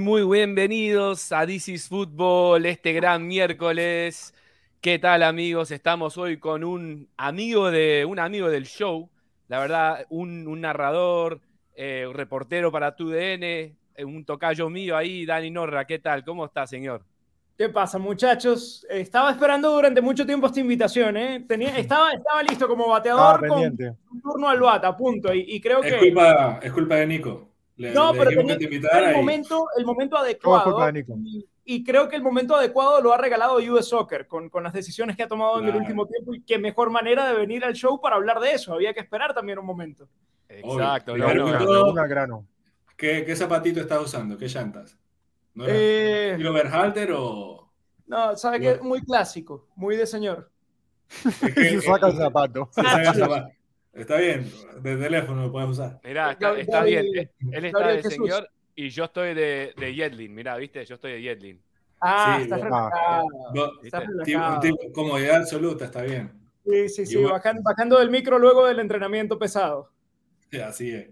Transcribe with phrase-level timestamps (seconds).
[0.00, 4.34] Muy, muy bienvenidos a This is Football, este gran miércoles.
[4.80, 5.70] ¿Qué tal, amigos?
[5.70, 9.10] Estamos hoy con un amigo, de, un amigo del show,
[9.48, 11.40] la verdad, un, narrador,
[11.74, 15.84] eh, un reportero para TUDN, eh, un tocayo mío ahí, Dani Norra.
[15.84, 16.24] ¿Qué tal?
[16.24, 17.04] ¿Cómo está, señor?
[17.58, 18.86] ¿Qué pasa, muchachos?
[18.88, 21.44] Estaba esperando durante mucho tiempo esta invitación, ¿eh?
[21.46, 25.32] Tenía, estaba, estaba listo como bateador con un turno al bata, punto.
[25.34, 25.98] Y, creo es que.
[25.98, 27.49] Culpa, es culpa de Nico
[27.80, 30.92] no, pero tenía el, momento, el momento adecuado.
[31.64, 35.16] Y, creo que el momento adecuado lo ha regalado US Soccer con, con las decisiones
[35.16, 36.34] que ha tomado en el último tiempo.
[36.34, 38.74] Y qué mejor manera de venir al show para hablar de eso.
[38.74, 40.08] Había que esperar también un momento.
[40.48, 41.14] Exacto.
[41.14, 42.46] grano.
[42.96, 44.36] ¿Qué, ¿Qué, zapatito estás usando?
[44.36, 44.98] ¿Qué llantas?
[45.54, 47.72] ¿No era eh, o.?
[48.06, 50.50] No, sabe que es muy clásico, muy de señor.
[51.24, 52.68] Es que, saca el zapato.
[53.92, 54.50] Está bien,
[54.82, 56.00] de teléfono lo puedes usar.
[56.04, 57.06] Mirá, está, bien.
[57.52, 60.34] Él está de señor y yo estoy de, de Yetlin.
[60.34, 60.84] Mirá, ¿viste?
[60.84, 61.60] Yo estoy de Yetlin.
[62.00, 63.26] Ah, está relajado.
[64.94, 66.32] comodidad absoluta, está bien.
[66.64, 67.22] Sí, sí, sí,
[67.64, 69.90] bajando, del micro luego del entrenamiento pesado.
[70.50, 71.08] Sí, así es.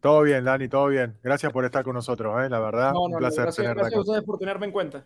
[0.00, 1.18] Todo bien, Dani, todo bien.
[1.22, 2.48] Gracias por estar con nosotros, ¿eh?
[2.48, 2.92] la verdad.
[2.94, 5.04] un placer gracias, gracias a ustedes por tenerme en cuenta.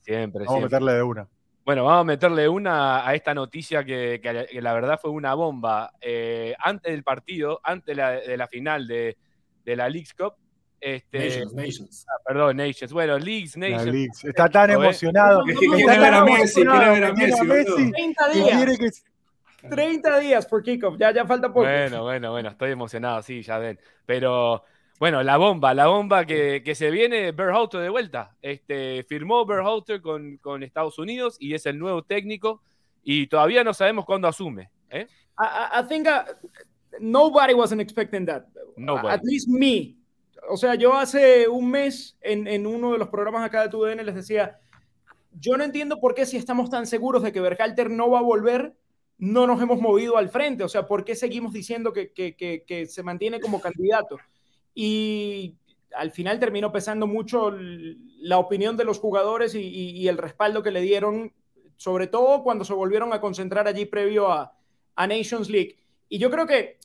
[0.00, 1.28] Siempre, Vamos a meterle de una.
[1.64, 4.20] Bueno, vamos a meterle una a esta noticia que,
[4.60, 5.92] la verdad fue una bomba.
[6.00, 9.16] Eh, antes del partido, antes de la, final de,
[9.64, 10.34] la Leagues Cup,
[10.78, 12.06] este, Nations, Nations.
[12.06, 12.92] Ah, perdón, Nations.
[12.92, 14.24] Bueno, Leagues, Nations.
[14.24, 15.42] Está tan emocionado.
[15.44, 17.92] Que quiere ver a Messi, quiere ver a Messi.
[17.92, 19.04] 30 días.
[19.70, 21.60] 30 días por kickoff, ya, ya falta poco.
[21.60, 23.78] Bueno, bueno, bueno, estoy emocionado, sí, ya ven.
[24.04, 24.62] Pero
[24.98, 28.36] bueno, la bomba, la bomba que, se viene, Berhalter de vuelta.
[28.40, 32.62] Este, firmó Berhalter con, con Estados Unidos y es el nuevo técnico
[33.02, 34.70] y todavía no sabemos cuándo asume.
[34.90, 35.06] ¿eh?
[35.38, 36.30] I, think uh,
[37.00, 38.44] nobody wasn't expecting that.
[39.08, 39.96] At least me.
[40.48, 44.04] O sea, yo hace un mes en, en uno de los programas acá de TUDN
[44.04, 44.60] les decía,
[45.32, 48.22] yo no entiendo por qué si estamos tan seguros de que Berhalter no va a
[48.22, 48.74] volver,
[49.18, 50.62] no nos hemos movido al frente.
[50.62, 54.18] O sea, ¿por qué seguimos diciendo que, que, que, que se mantiene como candidato?
[54.74, 55.56] Y
[55.94, 57.52] al final terminó pesando mucho
[58.20, 61.32] la opinión de los jugadores y, el respaldo que le dieron,
[61.76, 64.52] sobre todo cuando se volvieron a concentrar allí previo a,
[64.96, 65.76] Nations League.
[66.08, 66.78] Y yo creo que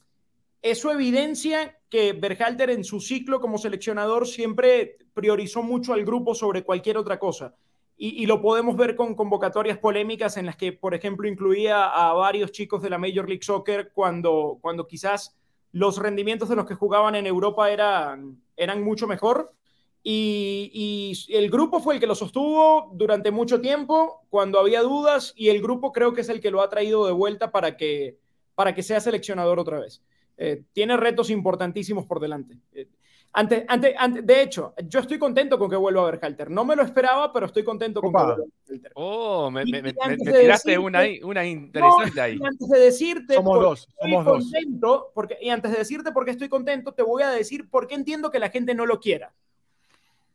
[0.63, 6.63] eso evidencia que Berhalter en su ciclo como seleccionador siempre priorizó mucho al grupo sobre
[6.63, 7.55] cualquier otra cosa.
[7.97, 12.13] Y, y, lo podemos ver con convocatorias polémicas en las que, por ejemplo, incluía a
[12.13, 15.38] varios chicos de la Major League Soccer cuando, cuando quizás
[15.71, 19.53] los rendimientos de los que jugaban en Europa eran, eran mucho mejor.
[20.01, 25.49] Y, el grupo fue el que lo sostuvo durante mucho tiempo cuando había dudas y
[25.49, 28.17] el grupo creo que es el que lo ha traído de vuelta para que,
[28.55, 30.01] para que sea seleccionador otra vez.
[30.37, 32.57] Eh, tiene retos importantísimos por delante.
[32.71, 32.87] Eh,
[33.33, 36.49] antes, antes, de hecho, yo estoy contento con que vuelva a Berhalter.
[36.49, 38.91] No me lo esperaba, pero estoy contento con que vuelva Berhalter.
[38.95, 42.39] Oh, me, me, tiraste una, una interesante ahí.
[42.41, 46.25] Y antes de decirte somos dos, somos estoy contento, Porque, y antes de decirte por
[46.25, 48.99] qué estoy contento, te voy a decir por qué entiendo que la gente no lo
[48.99, 49.33] quiera.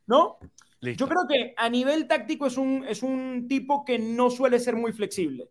[0.06, 0.38] ¿No?
[0.81, 4.76] Yo creo que a nivel táctico es un, es un tipo que no suele ser
[4.76, 5.49] muy flexible.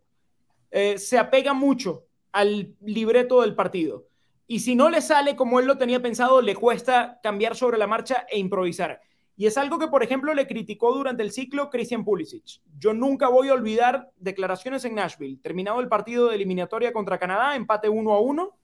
[0.70, 4.06] Eh, se apega mucho al libreto del partido.
[4.54, 7.88] Y si no le sale como él lo tenía pensado, le cuesta cambiar sobre la
[7.88, 9.02] marcha e improvisar.
[9.36, 12.62] Y es algo que, por ejemplo, le criticó durante el ciclo Christian Pulisic.
[12.78, 15.40] Yo nunca voy a olvidar declaraciones en Nashville.
[15.42, 18.58] Terminado el partido de eliminatoria contra Canadá, empate 1 a 1,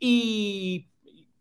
[0.00, 0.86] y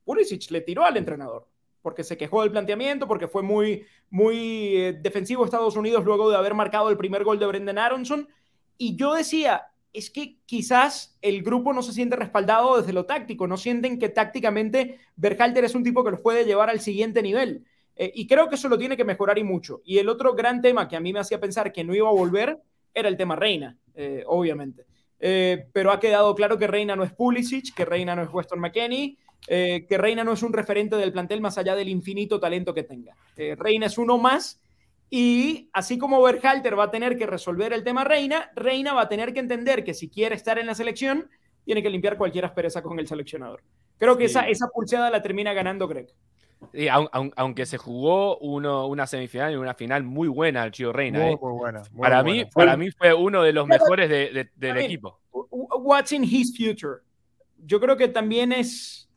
[0.05, 1.49] Pulisic le tiró al entrenador
[1.81, 6.37] porque se quejó del planteamiento, porque fue muy, muy eh, defensivo Estados Unidos luego de
[6.37, 8.29] haber marcado el primer gol de Brendan Aronson.
[8.77, 13.47] Y yo decía, es que quizás el grupo no se siente respaldado desde lo táctico,
[13.47, 17.65] no sienten que tácticamente Berhalter es un tipo que los puede llevar al siguiente nivel.
[17.95, 19.81] Eh, y creo que eso lo tiene que mejorar y mucho.
[19.83, 22.13] Y el otro gran tema que a mí me hacía pensar que no iba a
[22.13, 22.59] volver
[22.93, 24.85] era el tema Reina, eh, obviamente.
[25.19, 28.59] Eh, pero ha quedado claro que Reina no es Pulisic, que Reina no es Weston
[28.59, 29.17] McKenney,
[29.47, 33.15] que Reina no es un referente del plantel más allá del infinito talento que tenga.
[33.57, 34.61] Reina es uno más
[35.13, 39.09] y así como Berhalter va a tener que resolver el tema Reina, Reina va a
[39.09, 41.29] tener que entender que si quiere estar en la selección,
[41.65, 43.61] tiene que limpiar cualquier aspereza con el seleccionador.
[43.97, 46.07] Creo que esa, esa pulseada la termina ganando Greg.
[47.35, 51.19] aunque se jugó uno, una semifinal y una final muy buena al Chio Reina.
[51.19, 51.37] Muy, ¿eh?
[51.41, 51.83] buena.
[51.99, 55.19] para, Mí, para mí fue uno de los mejores del equipo.
[55.33, 57.01] What's in his future?
[57.57, 59.09] Yo creo que también es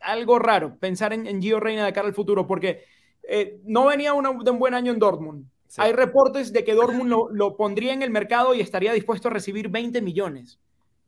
[0.00, 2.82] algo raro pensar en, en Gio Reina de cara al futuro, porque
[3.22, 5.46] eh, no venía de un buen año en Dortmund.
[5.78, 9.68] Hay reportes de que Dortmund lo, pondría en el mercado y estaría dispuesto a recibir
[9.68, 10.58] 20 millones.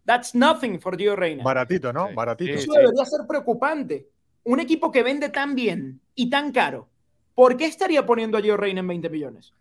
[0.07, 1.43] That's nothing for Gio Reina.
[1.43, 2.13] Baratito, ¿no?
[2.15, 2.53] Baratito.
[2.53, 4.09] Eso debería ser preocupante.
[4.45, 6.89] un equipo que vende tan bien y tan caro,
[7.35, 9.55] ¿por qué estaría poniendo a Gio Reina en 20 millones?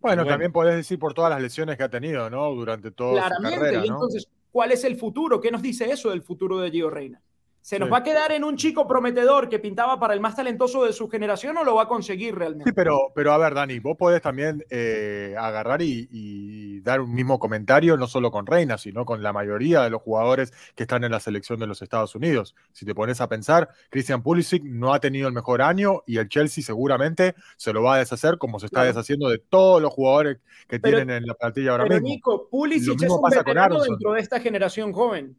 [0.00, 2.50] Bueno, también podés decir por todas las lesiones que ha tenido, ¿no?
[2.52, 5.40] Durante toda su carrera, y entonces, ¿cuál es el futuro?
[5.40, 7.20] ¿Qué nos dice eso del futuro de Gio Reina?
[7.62, 10.84] ¿Se nos va a quedar en un chico prometedor que pintaba para el más talentoso
[10.84, 12.68] de su generación o lo va a conseguir realmente?
[12.68, 17.38] Sí, pero, pero a ver, Dani, vos podés también eh, agarrar y, dar un mismo
[17.38, 21.12] comentario, no solo con Reina, sino con la mayoría de los jugadores que están en
[21.12, 22.56] la selección de los Estados Unidos.
[22.72, 26.28] Si te pones a pensar, Christian Pulisic no ha tenido el mejor año y el
[26.28, 30.38] Chelsea seguramente se lo va a deshacer como se está deshaciendo de todos los jugadores
[30.66, 32.08] que tienen en la plantilla ahora pero mismo.
[32.08, 35.36] Nico, Pulisic es un veterano dentro de esta generación joven.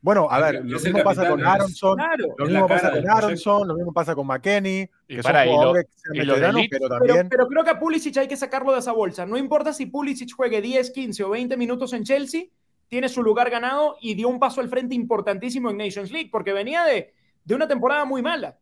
[0.00, 1.98] Bueno, a ver, lo mismo pasa con Aronson,
[2.36, 6.68] lo mismo pasa con Aronson, lo mismo pasa con McKenny, que son jugadores que se
[6.70, 7.28] pero también...
[7.28, 9.26] Pero, creo que a Pulisic hay que sacarlo de esa bolsa.
[9.26, 12.44] No importa si Pulisic juegue 10, 15 o 20 minutos en Chelsea,
[12.86, 16.52] tiene su lugar ganado y dio un paso al frente importantísimo en Nations League, porque
[16.52, 17.12] venía de,
[17.44, 18.56] de una temporada muy mala.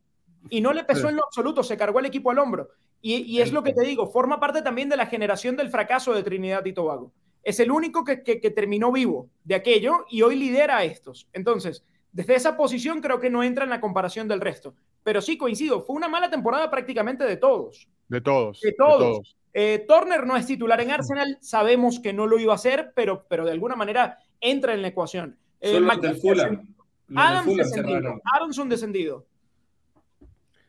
[0.49, 2.71] Y no le pesó en lo absoluto, se cargó el equipo al hombro.
[3.03, 6.15] Y, y es lo que te digo, forma parte también de la generación del fracaso
[6.15, 7.13] de Trinidad y Tobago
[7.47, 8.17] es el único que,
[8.51, 11.29] terminó vivo de aquello y hoy lidera a estos.
[11.33, 14.75] Entonces, desde esa posición creo que no entra en la comparación del resto.
[15.05, 17.87] Pero sí coincido, fue una mala temporada prácticamente de todos.
[18.09, 18.61] De todos.
[18.61, 19.37] De todos.
[19.55, 23.25] Eh, Turner no es titular en Arsenal, sabemos que no lo iba a hacer, pero,
[23.29, 25.39] pero de alguna manera entra en la ecuación.
[25.61, 25.81] Eh,
[27.15, 28.21] Adams descendido.
[28.35, 29.25] Aronson descendido.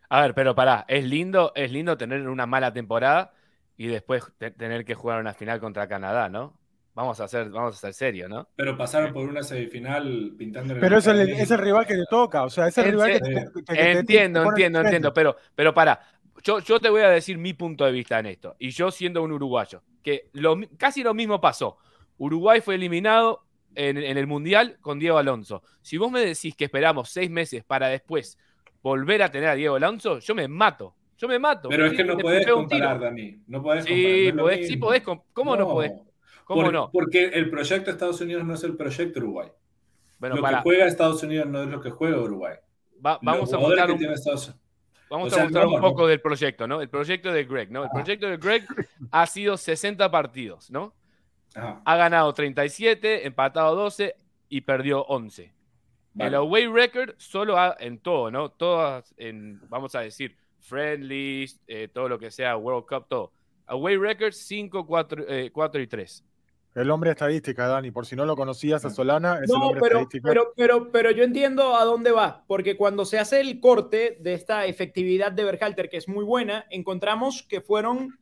[0.10, 3.34] A ver, pero pará, es lindo, es lindo tener una mala temporada
[3.78, 6.57] y después tener que jugar una final contra Canadá, ¿no?
[6.98, 8.50] Vamos a hacer, vamos a ser serios, ¿no?
[8.56, 10.74] Pero pasaron por una semifinal pintando.
[10.80, 13.20] Pero es el, es el, rival que te toca, o sea, es el rival que,
[13.20, 16.02] te, Entiendo, entiendo, entiendo, pero, pero para,
[16.42, 19.22] yo, yo te voy a decir mi punto de vista en esto, y yo siendo
[19.22, 21.78] un uruguayo, que lo, casi lo mismo pasó.
[22.18, 23.46] Uruguay fue eliminado
[23.76, 25.62] en, en, el Mundial con Diego Alonso.
[25.84, 28.40] Si vos me decís que esperamos seis meses para después
[28.82, 30.96] volver a tener a Diego Alonso, yo me mato.
[31.16, 31.70] Yo me mato.
[31.70, 33.40] Pero es que no podés comparar, Dani.
[33.46, 35.04] No podés sí, podés, sí podés.
[35.04, 35.92] ¿Cómo no, podés?
[36.48, 36.90] ¿Cómo no?
[36.92, 39.50] Porque el proyecto de Estados Unidos no es el proyecto Uruguay.
[40.22, 42.56] lo que juega Estados Unidos no es lo que juega Uruguay.
[43.00, 44.00] vamos a mostrar un,
[45.10, 46.82] vamos a mostrar un poco del proyecto, ¿no?
[46.82, 47.84] El proyecto de Greg, ¿no?
[47.84, 48.66] El proyecto de Greg
[49.12, 50.96] ha sido 60 partidos, ¿no?
[51.54, 54.16] Ha ganado 37, empatado 12
[54.48, 55.54] y perdió 11.
[56.18, 58.50] El away record solo ha, en todo, ¿no?
[58.50, 63.34] Todas, en, vamos a decir, friendlies, eh, todo lo que sea World Cup, todo.
[63.66, 66.27] Away record 5, 4, eh, 4 y 3.
[66.78, 69.96] El hombre estadística, Dani, por si no lo conocías a Solana, es el hombre pero,
[69.96, 70.30] estadística.
[70.30, 74.36] Pero, pero, pero yo entiendo a dónde va, porque cuando se hace el corte de
[74.36, 78.20] esta efectividad de Berhalter, que es muy buena, encontramos que fueron,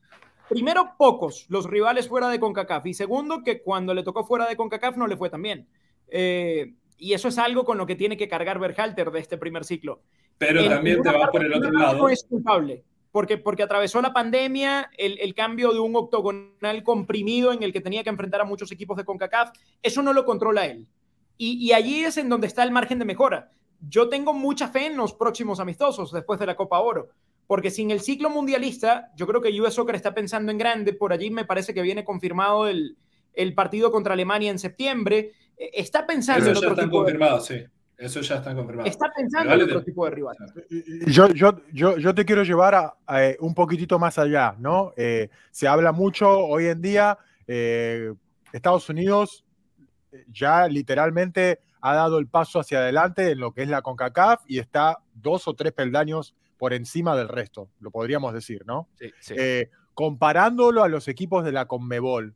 [0.48, 4.56] primero, pocos los rivales fuera de CONCACAF, y segundo, que cuando le tocó fuera de
[4.56, 5.68] CONCACAF no le fue tan bien.
[6.08, 9.66] Eh, y eso es algo con lo que tiene que cargar Berhalter de este primer
[9.66, 10.02] ciclo.
[10.38, 11.98] Pero también te va por el otro lado.
[11.98, 12.86] No es culpable
[13.16, 18.04] porque, porque atravesó la pandemia, el, cambio de un octogonal comprimido en el que tenía
[18.04, 20.86] que enfrentar a muchos equipos de CONCACAF, eso no lo controla él.
[21.38, 23.52] Y, allí es en donde está el margen de mejora.
[23.80, 27.08] Yo tengo mucha fe en los próximos amistosos después de la Copa Oro,
[27.48, 31.14] porque sin el ciclo mundialista, yo creo que US Soccer está pensando en grande, por
[31.14, 32.98] allí me parece que viene confirmado el,
[33.56, 37.64] partido contra Alemania en septiembre, e, está pensando en otro tipo confirmado, sí.
[37.98, 38.88] Eso ya está confirmado.
[38.90, 40.36] Está pensando en otro tipo de rival.
[41.08, 44.94] Yo, yo, yo, yo te quiero llevar a, eh, un poquitito más allá, ¿no?
[44.98, 48.14] Eh, se habla mucho hoy en día, eh,
[48.52, 49.46] Estados Unidos
[50.32, 54.60] ya literalmente ha dado el paso hacia adelante en lo que es la CONCACAF y
[54.60, 58.88] está dos o tres peldaños por encima del resto, lo podríamos decir, ¿no?
[58.98, 59.36] Sí, sí.
[59.94, 62.34] comparándolo a los equipos de la CONMEBOL,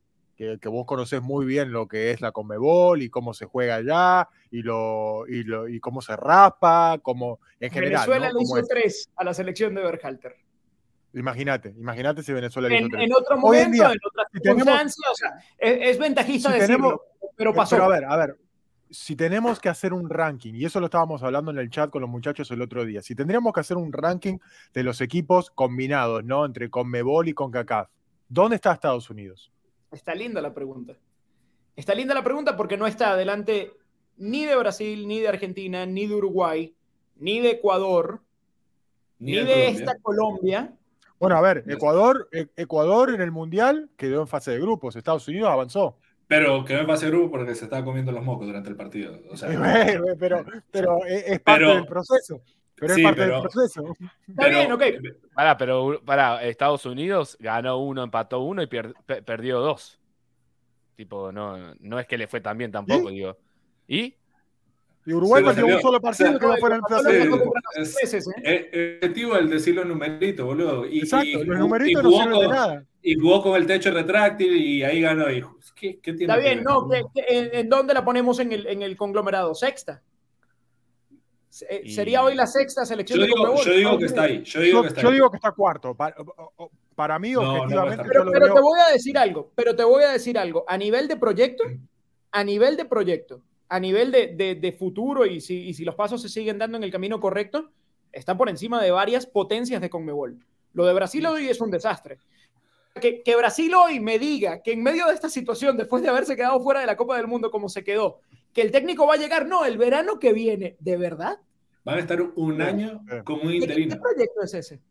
[0.60, 4.30] que, vos conocés muy bien lo que es la Conmebol y cómo se juega allá
[4.50, 8.08] y, lo, y, lo, y cómo se rapa, cómo en general.
[8.08, 10.38] Venezuela le hizo tres a la selección de Berhalter.
[11.14, 13.04] Imagínate, imagínate si Venezuela le hizo tres.
[13.04, 17.02] En otro momento, en, otras circunstancias, o sea, es, ventajista decirlo,
[17.36, 17.76] pero pasó.
[17.76, 18.38] Pero a ver, a ver,
[18.90, 22.02] si tenemos que hacer un ranking, y eso lo estábamos hablando en el chat con
[22.02, 24.38] los muchachos el otro día, si tendríamos que hacer un ranking
[24.74, 26.46] de los equipos combinados, ¿no?
[26.46, 27.90] Entre Conmebol y CONCACAF,
[28.30, 29.52] ¿dónde está Estados Unidos?
[29.92, 30.96] Está linda la pregunta.
[31.76, 33.74] Está linda la pregunta porque no está adelante
[34.18, 36.76] ni de Brasil, ni de Argentina, ni de Uruguay,
[37.16, 38.22] ni de Ecuador,
[39.18, 40.74] ni, de, esta Colombia.
[41.20, 45.28] Bueno, a ver, Ecuador, e, Ecuador en el Mundial quedó en fase de grupos, Estados
[45.28, 45.98] Unidos avanzó.
[46.28, 49.18] Pero quedó en fase de grupos porque se estaba comiendo los mocos durante el partido.
[50.20, 52.42] pero, pero, es parte del proceso.
[52.80, 53.96] Pero es parte del proceso.
[54.28, 54.84] Está bien, ok.
[55.34, 60.00] Para, pero para Estados Unidos ganó uno, empató uno y perdió dos.
[60.96, 63.38] Tipo, no, no es que le fue tan bien tampoco, digo.
[63.88, 64.16] ¿Y?
[65.06, 69.86] Y Uruguay perdió un solo partido que va fuera el Es efectivo el decir los
[69.86, 70.86] numeritos, boludo.
[70.86, 72.86] Y, Exacto, los numeritos no sirven de nada.
[73.02, 75.32] Y jugó con el techo retráctil y ahí ganó.
[75.32, 75.44] Y,
[75.74, 76.88] ¿qué, qué tiene Está bien, no.
[77.16, 79.56] en, dónde la ponemos en el, en el conglomerado?
[79.56, 80.04] ¿Sexta?
[81.50, 84.44] Sería hoy la sexta selección yo digo, de Yo digo que está ahí.
[84.44, 85.96] Yo digo, que, está yo digo que está cuarto.
[85.96, 86.16] Para,
[86.96, 88.04] para mí, objetivamente.
[88.08, 89.52] pero, pero te voy a decir algo.
[89.56, 90.64] Pero te voy a decir algo.
[90.68, 91.64] A nivel de proyecto,
[92.32, 96.58] a nivel de proyecto, a nivel de, futuro y si, si, los pasos se siguen
[96.58, 97.72] dando en el camino correcto,
[98.12, 100.38] está por encima de varias potencias de Conmebol.
[100.74, 102.20] Lo de Brasil hoy es un desastre.
[103.00, 106.36] Que, que, Brasil hoy me diga que en medio de esta situación, después de haberse
[106.36, 108.20] quedado fuera de la Copa del Mundo como se quedó,
[108.54, 111.40] que el técnico va a llegar, no, el verano que viene, ¿de verdad?
[111.84, 113.96] Van a estar un año como un interino.
[113.96, 114.82] ¿Qué proyecto es ese?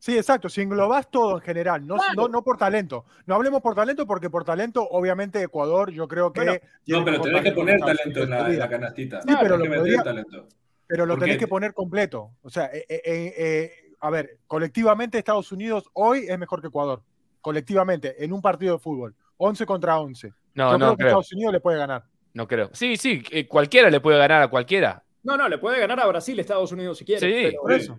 [0.00, 0.48] Sí, exacto.
[0.48, 1.98] Si englobas todo en general, no,
[2.28, 3.04] no, por talento.
[3.26, 6.62] No hablemos por talento porque por talento, obviamente, Ecuador, yo creo que.
[6.86, 9.20] no, pero tenés que poner talento en la, canastita.
[9.20, 10.48] Sí, pero, lo, talento.
[10.86, 12.32] pero lo tenés que poner completo.
[12.40, 17.02] O sea, eh, eh, eh, a ver, colectivamente Estados Unidos hoy es mejor que Ecuador.
[17.42, 19.14] Colectivamente, en un partido de fútbol.
[19.36, 20.32] 11 contra 11.
[20.54, 22.04] No, yo no creo que Estados Unidos le puede ganar.
[22.34, 22.70] No creo.
[22.72, 25.04] Sí, sí, cualquiera le puede ganar a cualquiera.
[25.22, 27.50] No, no, le puede ganar a Brasil, Estados Unidos si quiere.
[27.50, 27.98] Sí, por eso.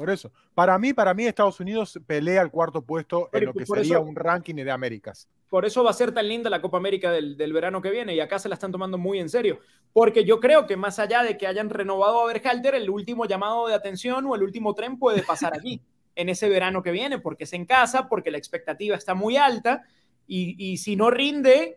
[0.00, 0.32] Por eso.
[0.54, 4.16] Para mí, para mí, Estados Unidos pelea el cuarto puesto en lo que sería un
[4.16, 5.28] ranking de Américas.
[5.50, 8.20] Por eso va a ser tan linda la Copa América del, verano que viene y
[8.20, 9.58] acá se la están tomando muy en serio.
[9.92, 13.66] Porque yo creo que más allá de que hayan renovado a Berhalter, el último llamado
[13.68, 15.82] de atención o el último tren puede pasar aquí,
[16.14, 19.82] en ese verano que viene, porque es en casa, porque la expectativa está muy alta
[20.26, 21.76] y, y si no rinde,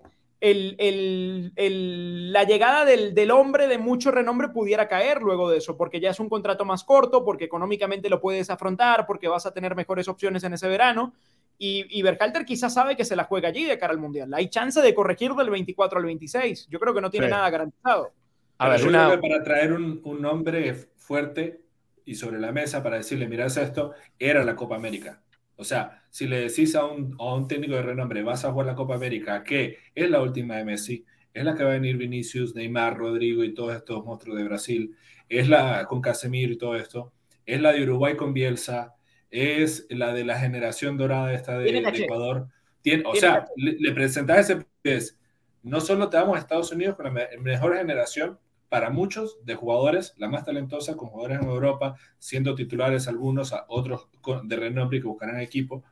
[0.51, 6.19] la llegada del, hombre de mucho renombre pudiera caer luego de eso, porque ya es
[6.19, 10.43] un contrato más corto, porque económicamente lo puedes afrontar, porque vas a tener mejores opciones
[10.43, 11.13] en ese verano.
[11.57, 14.33] Y, y Berhalter quizás sabe que se la juega allí de cara al Mundial.
[14.33, 16.67] Hay chance de corregir del 24 al 26.
[16.67, 18.11] Yo creo que no tiene nada garantizado.
[18.57, 19.21] A ver, una...
[19.21, 21.61] para traer un, un nombre fuerte
[22.05, 25.21] y sobre la mesa para decirle, mirad esto, era la Copa América.
[25.55, 28.67] O sea, si le decís a un, a un técnico de renombre, vas a jugar
[28.67, 31.03] la Copa América, que es la última de Messi,
[31.33, 34.95] es la que va a venir Vinicius, Neymar, Rodrigo y todos estos monstruos de Brasil,
[35.27, 37.11] es la con Casemiro y todo esto,
[37.47, 38.93] es la de Uruguay con Bielsa,
[39.31, 42.47] es la de la generación dorada esta de, Ecuador.
[42.83, 45.17] Tiene, o sea, le, le presentás ese es,
[45.63, 48.37] no solo te damos a Estados Unidos con la mejor generación,
[48.69, 53.65] para muchos de jugadores, la más talentosa con jugadores en Europa, siendo titulares algunos, a
[53.67, 54.09] otros
[54.43, 55.83] de renombre que buscarán equipo,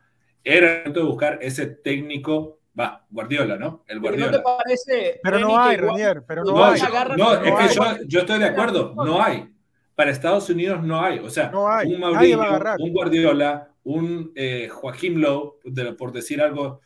[0.44, 3.84] era el de buscar ese técnico, va, Guardiola, ¿no?
[3.88, 4.32] El Guardiola.
[4.32, 6.82] ¿No te parece, pero no hay, Renier, pero no, hay.
[7.18, 9.50] No, es que yo, yo, estoy de acuerdo, no hay.
[9.96, 11.20] Para Estados Unidos no hay.
[11.20, 12.40] O sea, un Mauricio,
[12.80, 15.60] un Guardiola, un eh, Joaquín Lowe,
[15.98, 16.82] por decir algo.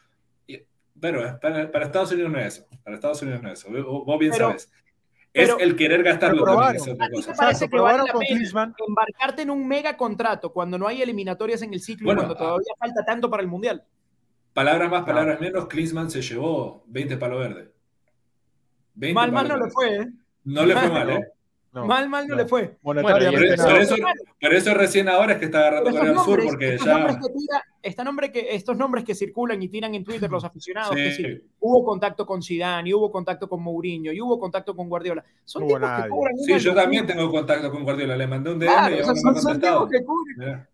[1.00, 2.68] Pero para, para, Estados Unidos no es eso.
[2.84, 3.70] Para Estados Unidos no es eso.
[3.70, 4.70] Vos bien sabes
[5.36, 7.02] es el querer gastarlo también.
[7.02, 10.88] ¿A ti te parece que vale la pena embarcarte en un mega contrato cuando no
[10.88, 13.84] hay eliminatorias en el ciclo y cuando todavía falta tanto para el Mundial?
[14.54, 17.74] Palabras más, palabras menos, Klinsmann se llevó 20 palo verde.
[19.14, 20.08] mal, mal no le fue, ¿eh?
[20.46, 21.28] No le fue mal, ¿eh?
[21.84, 22.78] Mal, mal no, le fue.
[22.82, 23.68] Bueno, por, eso,
[24.40, 26.98] eso, recién ahora es que está agarrando Corea del Sur, porque ya.
[28.04, 32.26] Nombres que estos nombres que circulan y tiran en Twitter los aficionados, que hubo contacto
[32.26, 35.24] con Zidane, y hubo contacto con Mourinho, y hubo contacto con Guardiola.
[35.44, 38.16] Son tipos que cobran Sí, yo también tengo contacto con Guardiola.
[38.16, 40.68] Le mandé un DM y son, son tipos que cubren.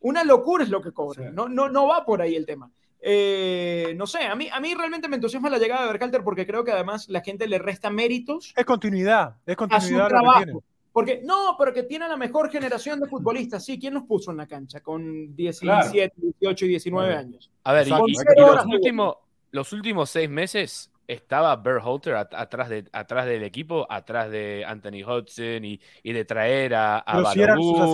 [0.00, 1.34] Una locura es lo que cobran.
[1.34, 2.70] No, no, no va por ahí el tema.
[3.00, 6.46] Eh, no sé, a mí, a mí realmente me entusiasma la llegada de Berhalter porque
[6.46, 8.52] creo que además la gente le resta méritos.
[8.56, 10.06] Es continuidad, es continuidad.
[10.06, 10.64] A su trabajo.
[10.92, 13.64] Porque, no, pero que tiene la mejor generación de futbolistas.
[13.64, 17.52] Sí, ¿quién nos puso en la cancha con 17, 18 y 19 años?
[17.62, 19.14] A ver, y, los, últimos,
[19.52, 25.64] los últimos seis meses estaba Berhalter atrás, de, atrás del equipo, atrás de Anthony Hudson
[25.64, 27.32] y, y de traer a, a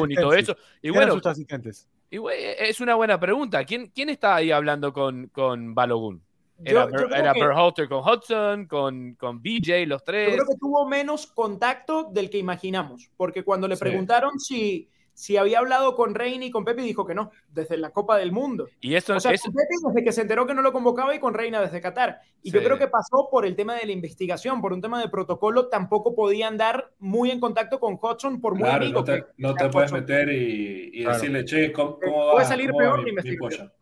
[0.08, 0.56] y todo eso.
[0.80, 3.64] Y bueno, sus asistentes es una buena pregunta.
[3.64, 6.22] ¿Quién, quién está ahí hablando con, con Balogun?
[6.64, 10.30] ¿Era, Berhalter con Hudson, con, con BJ, los tres?
[10.30, 15.36] Yo creo que tuvo menos contacto del que imaginamos, porque cuando le preguntaron si, si
[15.36, 18.68] había hablado con Reina y con Pepe, dijo que no, desde la Copa del Mundo.
[18.80, 21.20] Y eso o sea, con Pepe desde que se enteró que no lo convocaba y
[21.20, 22.20] con Reina desde Qatar.
[22.42, 25.08] Y yo creo que pasó por el tema de la investigación, por un tema de
[25.08, 29.00] protocolo, tampoco podían dar muy en contacto con Hudson por muy amigo.
[29.00, 32.32] No te, no te puedes meter y, decirle, che, ¿cómo, va?
[32.32, 33.72] Puede salir peor mi, investigación.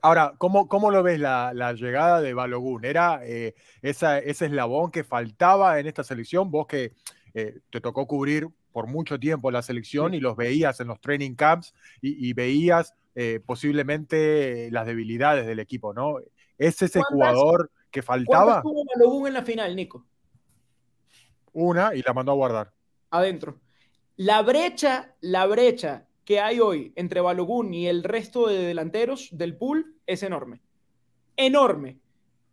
[0.00, 2.84] Ahora, ¿cómo, ¿cómo, lo ves la, la, llegada de Balogun?
[2.84, 6.50] ¿Era eh, esa, ese eslabón que faltaba en esta selección?
[6.50, 6.92] Vos que
[7.34, 11.34] eh, te tocó cubrir por mucho tiempo la selección y los veías en los training
[11.34, 16.16] camps y, veías eh, posiblemente las debilidades del equipo, ¿no?
[16.58, 18.62] ¿Es ese jugador que faltaba?
[18.62, 20.06] Balogun en la final, Nico?
[21.52, 22.72] Una y la mandó a guardar.
[23.10, 23.60] Adentro.
[24.16, 29.56] La brecha, la brecha que hay hoy entre Balogun y el resto de delanteros del
[29.56, 30.60] pool es enorme.
[31.36, 31.98] Enorme.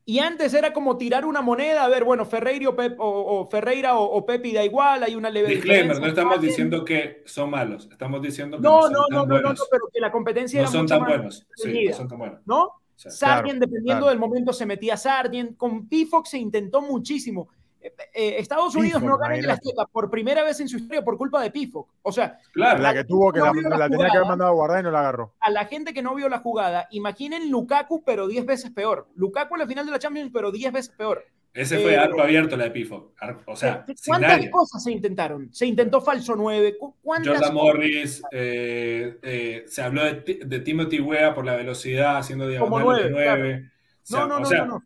[0.10, 3.96] Y antes era como tirar una moneda, a ver, bueno, Ferreira o, Pep, o, Ferreira
[3.96, 8.20] o, Pepi da igual, hay una leve Disclaimer, no estamos diciendo que son malos, estamos
[8.20, 11.06] diciendo que no, no, no, no, no, no, pero que la competencia no son tan
[11.06, 11.46] buenos.
[11.56, 12.40] Sí, no son tan buenos.
[12.48, 12.72] ¿No?
[12.96, 15.56] Sargent, dependiendo del momento, se metía Sargent.
[15.56, 17.50] Con Pifox se intentó muchísimo.
[17.82, 21.04] Eh, eh, Estados Unidos no gana en la Azteca por primera vez en su historia
[21.04, 21.88] por culpa de Pifo.
[22.02, 23.52] O sea, claro, la que tuvo que la,
[23.90, 25.34] tenía que haber mandado a guardar y no la agarró.
[25.40, 29.08] A la gente que no vio la jugada, imaginen Lukaku, pero 10 veces peor.
[29.16, 31.24] Lukaku en la final de la Champions, pero 10 veces peor.
[31.54, 33.14] Ese fue arco abierto la de Pifo.
[33.46, 35.52] O sea, ¿cuántas cosas se intentaron?
[35.52, 36.78] Se intentó falso 9.
[37.04, 43.72] Jordan Morris, eh, se habló de, Timothy Wea por la velocidad, haciendo diagonal de 9.
[44.12, 44.84] no, no, no, no.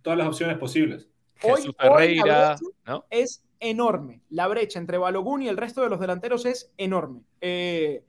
[0.00, 1.08] Todas las opciones posibles.
[1.42, 2.20] Hoy,
[3.10, 4.20] es enorme.
[4.30, 7.22] La brecha entre Balogun y el resto de los delanteros es enorme.
[7.40, 8.02] Eh,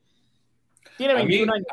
[0.97, 1.67] tiene 21 años.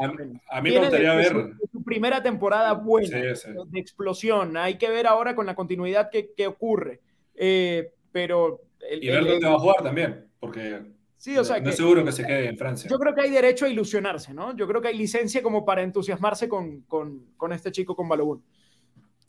[0.49, 1.33] A, mí me gustaría ver.
[1.73, 4.57] Su, primera temporada buena de explosión.
[4.57, 7.01] Hay que ver ahora con la continuidad que, ocurre.
[7.35, 8.63] Eh, pero.
[8.89, 10.95] y ver dónde va a jugar también, porque.
[11.17, 12.89] Sí, o sea, no es seguro que se quede en Francia.
[12.89, 14.55] Yo creo que hay derecho a ilusionarse, ¿no?
[14.57, 18.45] Yo creo que hay licencia como para entusiasmarse con, con, este chico, con Balogun.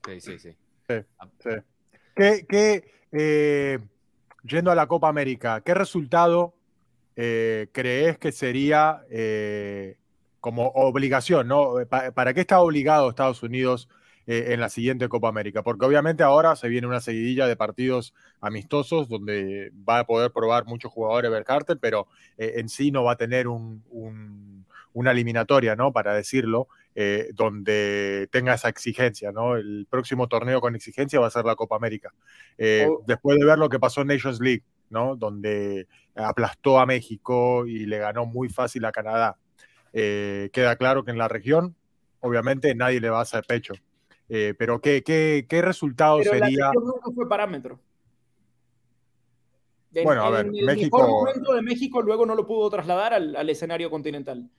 [0.05, 0.51] Sí, sí, sí.
[0.87, 1.49] sí,
[2.17, 3.77] ¿Qué, eh,
[4.43, 6.55] yendo a la Copa América, qué resultado
[7.15, 9.97] eh, crees que sería eh,
[10.39, 11.47] como obligación?
[11.47, 11.75] ¿no?
[11.87, 13.87] ¿Para, qué está obligado Estados Unidos
[14.25, 15.61] en la siguiente Copa América?
[15.61, 20.65] Porque obviamente ahora se viene una seguidilla de partidos amistosos donde va a poder probar
[20.65, 25.93] muchos jugadores Carter, pero en sí no va a tener una eliminatoria, ¿no?
[25.93, 26.67] Para decirlo.
[26.99, 29.55] Eh, donde tenga esa exigencia, ¿no?
[29.55, 32.11] El próximo torneo con exigencia va a ser la Copa América.
[32.57, 33.03] Eh, oh.
[33.05, 35.15] Después de ver lo que pasó en Nations League, ¿no?
[35.15, 39.37] Donde aplastó a México y le ganó muy fácil a Canadá.
[39.93, 41.75] Eh, queda claro que en la región,
[42.19, 43.75] obviamente, nadie le va a hacer pecho.
[44.27, 46.71] pero ¿qué, qué, qué resultado sería?
[46.73, 47.79] nunca fue parámetro.
[50.03, 50.97] bueno, a ver, el México.
[51.07, 54.49] momento de México luego no lo pudo trasladar al, al escenario continental.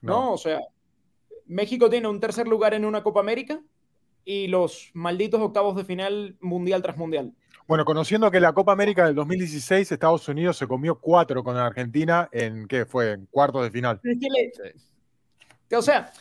[0.00, 0.60] no, o sea,
[1.46, 3.60] México tiene un tercer lugar en una Copa América
[4.24, 7.34] y los malditos octavos de final mundial tras mundial.
[7.66, 12.28] Bueno, conociendo que la Copa América del 2016 Estados Unidos se comió cuatro con Argentina
[12.30, 13.12] en, ¿qué fue?
[13.12, 14.00] En cuartos de final.
[15.72, 16.12] o sea,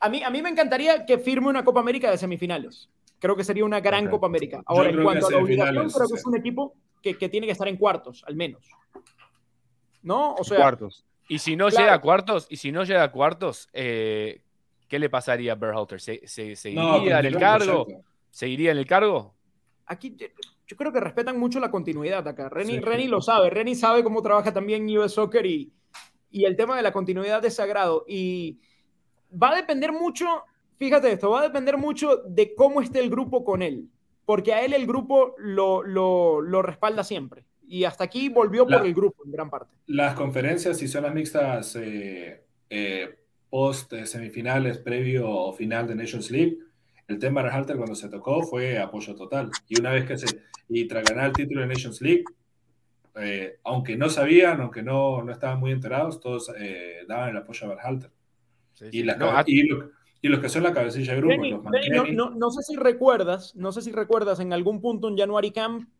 [0.00, 2.90] a mí, a mí me encantaría que firme una Copa América de semifinales.
[3.18, 4.62] Creo que sería una gran Copa América.
[4.66, 7.68] Ahora, en cuanto a la obligación, creo que es un equipo que, tiene que estar
[7.68, 8.68] en cuartos, al menos.
[10.02, 10.34] ¿No?
[10.34, 10.58] O sea.
[10.58, 11.04] Cuartos.
[11.28, 14.42] Y si no llega a cuartos, y si no llega a cuartos, eh,
[14.92, 16.02] ¿qué le pasaría a Berhalter?
[16.02, 17.86] ¿Se, seguiría en el cargo?
[18.28, 19.34] ¿Seguiría en el cargo?
[19.86, 20.14] Aquí
[20.66, 22.50] yo creo que respetan mucho la continuidad acá.
[22.50, 23.48] Renny, lo sabe.
[23.48, 25.72] Renny sabe cómo trabaja también US Soccer y,
[26.30, 28.04] y el tema de la continuidad es sagrado.
[28.06, 28.60] Y
[29.42, 30.26] va a depender mucho,
[30.76, 33.88] fíjate esto, va a depender mucho de cómo esté el grupo con él.
[34.26, 37.46] Porque a él el grupo lo, lo, lo respalda siempre.
[37.66, 39.74] Y hasta aquí volvió por el grupo en gran parte.
[39.86, 43.21] Las conferencias, si son las mixtas, eh, eh,
[43.52, 46.56] post eh, semifinales, previo o final de Nations League,
[47.06, 49.50] el tema Halter cuando se tocó fue apoyo total.
[49.68, 50.40] Y una vez que se.
[50.70, 52.24] Y tras ganar el título de Nations League,
[53.16, 57.66] eh, aunque no sabían, aunque no, no estaban muy enterados, todos eh, daban el apoyo
[57.66, 58.10] a Berhalter.
[58.90, 61.70] y, y, los que son la cabecilla de grupo,
[62.10, 65.90] no, no, sé si recuerdas, no sé si recuerdas en algún punto en January Camp,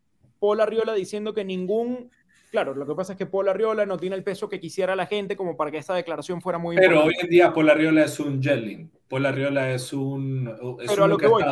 [0.41, 2.11] Paul Arriola diciendo que ningún
[2.53, 5.07] Claro, lo que pasa es que Paul Arriola no tiene el peso que quisiera la
[5.07, 8.21] gente como para que esta declaración fuera muy Pero hoy en día Paul Arriola es
[8.21, 8.91] un Jelling.
[9.09, 10.55] Paul Arriola es un.
[10.79, 11.43] Es Pero a lo que voy.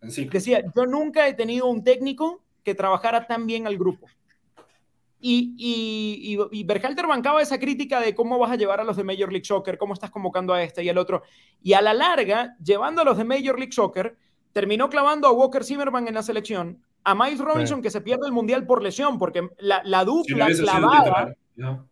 [0.00, 4.06] Decía, yo nunca he tenido un técnico que trabajara tan bien al grupo.
[5.18, 9.02] Y, y, y, Berhalter bancaba esa crítica de cómo vas a llevar a los de
[9.02, 11.24] Major League Soccer, cómo estás convocando a este y al otro.
[11.64, 14.16] Y a la larga, llevando a los de Major League Soccer,
[14.52, 18.32] terminó clavando a Walker Zimmerman en la selección, a Miles Robinson que se pierde el
[18.32, 21.36] mundial por lesión, porque la, la dupla clavada,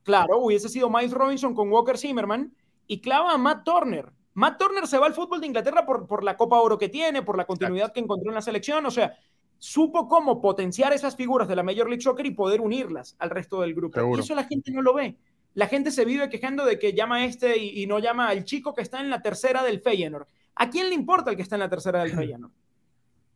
[0.02, 2.54] claro, hubiese sido Miles Robinson con Walker Zimmerman
[2.86, 4.10] y clava a Matt Turner.
[4.34, 7.22] Matt Turner se va al fútbol de Inglaterra por, por la Copa Oro que tiene,
[7.22, 9.14] por la continuidad que encontró en la selección, o sea,
[9.58, 13.60] supo cómo potenciar esas figuras de la Major League Soccer y poder unirlas al resto
[13.60, 14.16] del grupo.
[14.16, 15.18] Y eso la gente no lo ve.
[15.54, 18.44] La gente se vive quejando de que llama a este y, y no llama al
[18.44, 20.26] chico que está en la tercera del Feyenoord.
[20.54, 22.52] ¿A quién le importa el que está en la tercera del Feyenoord?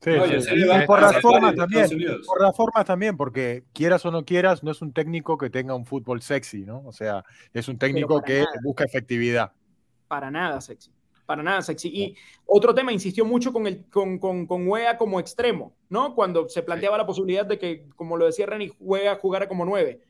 [0.01, 1.89] Sí, Y por las formas también.
[2.27, 5.75] Por las formas también, porque quieras o no quieras, no es un técnico que tenga
[5.75, 6.83] un fútbol sexy, ¿no?
[6.87, 9.53] O sea, es un técnico que busca efectividad.
[10.07, 10.93] Para nada sexy.
[11.25, 11.89] para nada sexy.
[11.89, 16.15] Y otro tema, insistió mucho con, el, con, con, con Wea como extremo, ¿no?
[16.15, 20.01] Cuando se planteaba la posibilidad de que, como lo decía Renny, Wea jugara como nueve.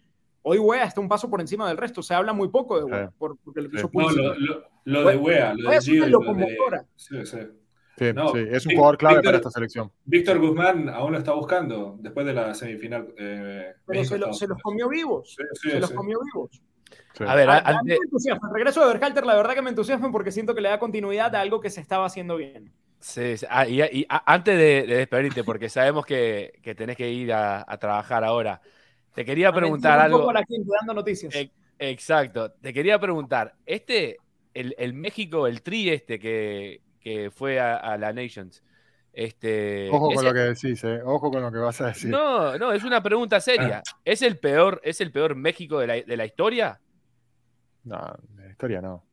[0.42, 2.02] Hoy Wea está un paso por encima del resto.
[2.02, 3.10] Se habla muy poco de Wea.
[3.18, 6.56] Por, porque lo, no, lo, de Wea, lo de Gio, lo de...
[6.96, 7.38] Sí, sí.
[7.98, 9.90] Sí, sí, es un jugador clave para esta selección.
[10.04, 13.14] Víctor Guzmán aún lo está buscando después de la semifinal.
[13.16, 15.34] Eh, Pero se, se, los comió vivos.
[15.62, 16.60] se los comió vivos.
[17.20, 18.48] A ver, a, me entusiasma.
[18.48, 21.34] El regreso de Berhalter, la verdad que me entusiasma porque siento que le da continuidad
[21.34, 22.72] a algo que se estaba haciendo bien.
[23.00, 28.24] Sí, ah, y, antes de, despedirte, porque sabemos que, que tenés que ir a, trabajar
[28.24, 28.60] ahora,
[29.14, 30.30] te quería preguntar algo.
[30.80, 31.34] dando noticias.
[31.78, 34.18] exacto, te quería preguntar, este,
[34.52, 38.64] el, el México, el tri este que, que fue a, la Nations.
[39.12, 41.00] Este, Ojo con lo que decís, eh.
[41.04, 42.10] Ojo con lo que vas a decir.
[42.10, 43.80] No, no, es una pregunta seria.
[44.04, 46.80] ¿Es el peor, es el peor México de la, de la historia?
[47.84, 49.04] No, de la historia no.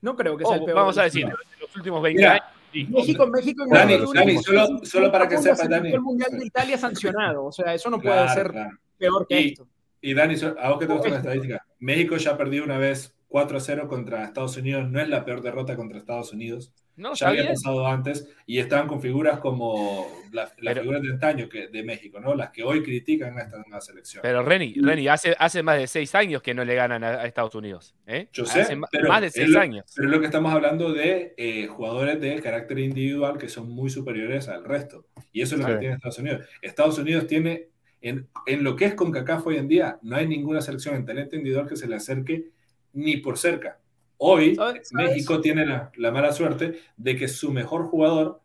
[0.00, 0.74] No creo que sea el peor.
[0.74, 2.44] Vamos a decir, en los últimos 20 años.
[2.88, 5.92] México, México en Dani, Dani, solo, solo para que sepas, Dani.
[5.92, 8.52] El Mundial de Italia sancionado, o sea, eso no puede ser
[8.98, 9.68] peor que esto.
[10.00, 13.86] Y Dani, a vos que te gusta la estadística, México ya perdió una vez 4-0
[13.86, 16.72] contra Estados Unidos, no es la peor derrota contra Estados Unidos.
[16.96, 21.68] No, ya había pasado antes y estaban con figuras como las figuras de antaño que,
[21.68, 22.34] de México, ¿no?
[22.34, 24.22] Las que hoy critican a esta nueva selección.
[24.22, 27.54] Pero Reni, Reni hace, hace más de seis años que no le ganan a, Estados
[27.54, 27.94] Unidos.
[28.06, 28.28] ¿eh?
[28.32, 29.84] Yo sé, pero más de seis años.
[29.94, 34.48] Pero lo que estamos hablando de eh, jugadores de carácter individual que son muy superiores
[34.48, 35.06] al resto.
[35.32, 36.46] Y eso es lo que tiene Estados Unidos.
[36.62, 37.68] Estados Unidos tiene,
[38.00, 41.04] en, en lo que es con CACAF hoy en día, no hay ninguna selección en
[41.04, 42.50] talento individual que se le acerque
[42.94, 43.78] ni por cerca.
[44.18, 44.58] Hoy
[44.92, 48.40] México tiene la, mala suerte de que su mejor jugador,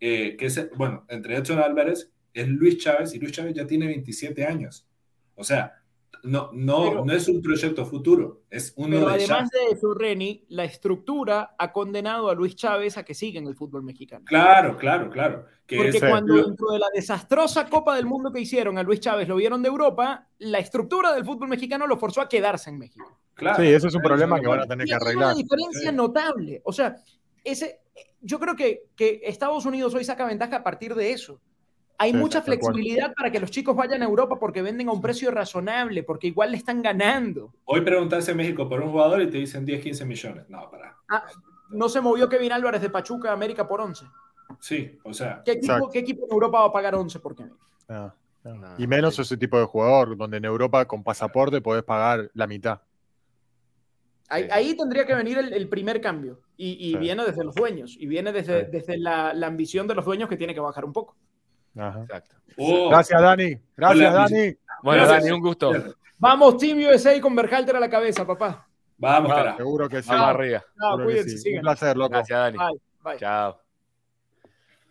[0.00, 3.86] eh, que es, bueno, entre Edson Álvarez, es Luis Chávez, y Luis Chávez ya tiene
[3.86, 4.86] 27 años.
[5.34, 5.80] O sea,
[6.22, 10.64] no, no, no es un proyecto futuro, es uno pero además de eso, Reni, la
[10.64, 14.24] estructura ha condenado a Luis Chávez a que siga en el fútbol mexicano.
[14.26, 15.46] Claro, claro, claro.
[15.66, 19.36] Porque cuando dentro de la desastrosa Copa del Mundo que hicieron a Luis Chávez lo
[19.36, 23.18] vieron de Europa, la estructura del fútbol mexicano lo forzó a quedarse en México.
[23.40, 25.30] Claro, sí, ese es un problema que van a tener que arreglar.
[25.30, 26.60] Es una diferencia notable.
[26.62, 26.96] O sea,
[27.42, 27.80] ese,
[28.20, 31.40] yo creo que, que Estados Unidos hoy saca ventaja a partir de eso.
[31.96, 35.30] Hay mucha flexibilidad para que los chicos vayan a Europa porque venden a un precio
[35.30, 37.54] razonable, porque igual le están ganando.
[37.64, 40.44] Hoy preguntarse en México por un jugador y te dicen 10, 15 millones.
[40.50, 40.96] No, para.
[41.08, 41.24] Ah,
[41.70, 44.04] no se movió Kevin Álvarez de Pachuca a América por 11.
[44.60, 45.40] Sí, o sea.
[45.44, 47.54] ¿Qué equipo, ¿qué equipo en Europa va a pagar 11 por Kevin?
[47.88, 48.14] Ah,
[48.78, 52.80] y menos ese tipo de jugador, donde en Europa con pasaporte podés pagar la mitad.
[54.30, 56.40] Ahí, tendría que venir el, primer cambio.
[56.56, 57.96] Y, viene desde los dueños.
[57.98, 60.92] Y viene desde, desde la, la ambición de los dueños que tiene que bajar un
[60.92, 61.16] poco.
[61.74, 62.36] Exacto.
[62.56, 62.88] Oh.
[62.90, 63.60] Gracias, Dani.
[63.76, 64.54] Gracias, Dani.
[64.82, 65.72] Bueno, Dani, un gusto.
[66.18, 68.66] Vamos, Team USA con Berhalter a la cabeza, papá.
[68.98, 69.56] Vamos, cara.
[69.56, 70.10] Seguro que sí.
[70.10, 70.64] Vamos arriba.
[70.76, 72.10] No, cuídense, Un placer, loco.
[72.10, 72.58] Gracias, Dani.
[72.58, 73.16] Bye, bye.
[73.18, 73.60] Chao.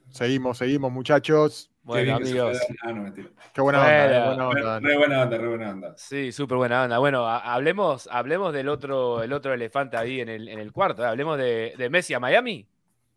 [0.09, 1.68] Seguimos, seguimos, muchachos.
[1.89, 2.59] Bueno, amigos.
[2.83, 3.11] Ah, no.
[3.51, 4.79] Qué buena onda, eh, buena onda.
[4.79, 5.93] Re, buena onda, re buena onda.
[5.97, 6.99] Sí, súper buena onda.
[6.99, 11.03] Bueno, hablemos, hablemos del otro, el otro elefante ahí en el, en el cuarto.
[11.03, 12.67] Hablemos de, de Messi a Miami.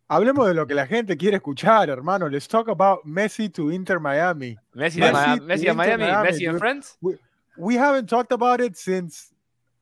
[0.08, 2.30] Hablemos de lo que la gente quiere escuchar, hermano.
[2.30, 4.56] Let's talk about Messi to Inter Miami.
[4.74, 6.96] Messi, Messi, Messi a Miami, Miami, Messi and friends.
[7.02, 7.18] We,
[7.58, 9.34] we, haven't talked about it since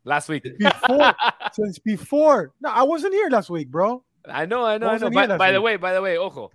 [0.02, 0.42] last week.
[0.58, 1.14] Before,
[1.52, 2.52] since before.
[2.60, 4.02] No, I wasn't here last week, bro.
[4.26, 5.10] I know, I know, I, I know.
[5.10, 6.50] By, by the way, by the way, ojo.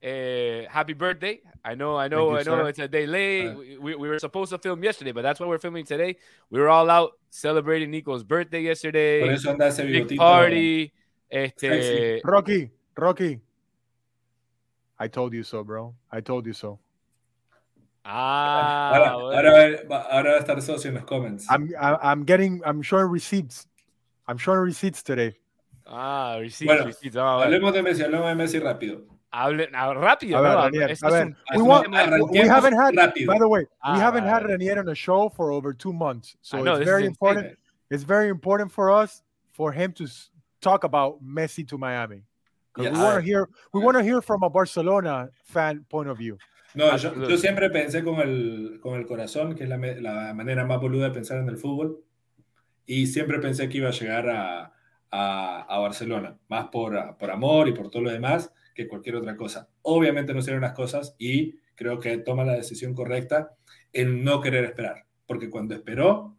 [0.00, 1.40] Uh, happy birthday!
[1.64, 2.62] I know, I know, I know.
[2.62, 2.68] Sir.
[2.68, 3.48] It's a day late.
[3.48, 6.16] Uh, we, we were supposed to film yesterday, but that's why we're filming today.
[6.50, 9.20] We were all out celebrating Nico's birthday yesterday.
[9.22, 10.92] Por eso anda ese Big party.
[11.30, 13.40] Este, Rocky, Rocky,
[15.00, 15.94] I told you so, bro.
[16.12, 16.78] I told you so.
[18.04, 21.46] Ah, ahora, ahora, ahora, va a estar socio en los comments.
[21.50, 23.66] I'm, I'm getting, I'm showing receipts.
[24.26, 25.34] I'm showing receipts today.
[25.86, 27.16] Ah, receipts, bueno, receipts.
[27.16, 29.17] Oh, hablemos de Messi, hablemos de Messi rápido.
[29.30, 31.36] Hable, ah, rápido, a ver, no, Ranier, a ver.
[31.54, 31.90] We, want,
[32.30, 33.26] we haven't had, rápido.
[33.26, 36.36] by the way, ah, we haven't had Ranier on the show for over two months.
[36.40, 37.58] So know, it's very important.
[37.90, 40.08] It's very important for us for him to
[40.62, 42.22] talk about Messi to Miami.
[42.78, 42.92] Yes.
[42.92, 46.38] We want to hear, we want to hear from a Barcelona fan point of view.
[46.74, 50.64] No, yo, yo, siempre pensé con el, con el corazón, que es la, la, manera
[50.64, 52.02] más boluda de pensar en el fútbol,
[52.86, 54.72] y siempre pensé que iba a llegar a,
[55.10, 59.36] a, a Barcelona, más por, por amor y por todo lo demás que cualquier otra
[59.36, 59.68] cosa.
[59.82, 63.56] Obviamente no hicieron las cosas y creo que toma la decisión correcta
[63.92, 66.36] en no querer esperar, porque cuando esperó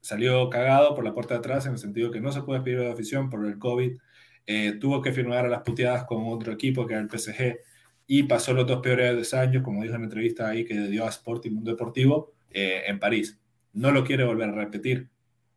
[0.00, 2.78] salió cagado por la puerta de atrás en el sentido que no se puede pedir
[2.78, 3.94] de afición por el COVID,
[4.46, 7.58] eh, tuvo que firmar a las puteadas con otro equipo que era el PSG
[8.06, 11.10] y pasó los dos peores años, como dijo en la entrevista ahí que dio a
[11.10, 13.38] Sport y Mundo Deportivo, eh, en París.
[13.74, 15.10] No lo quiere volver a repetir.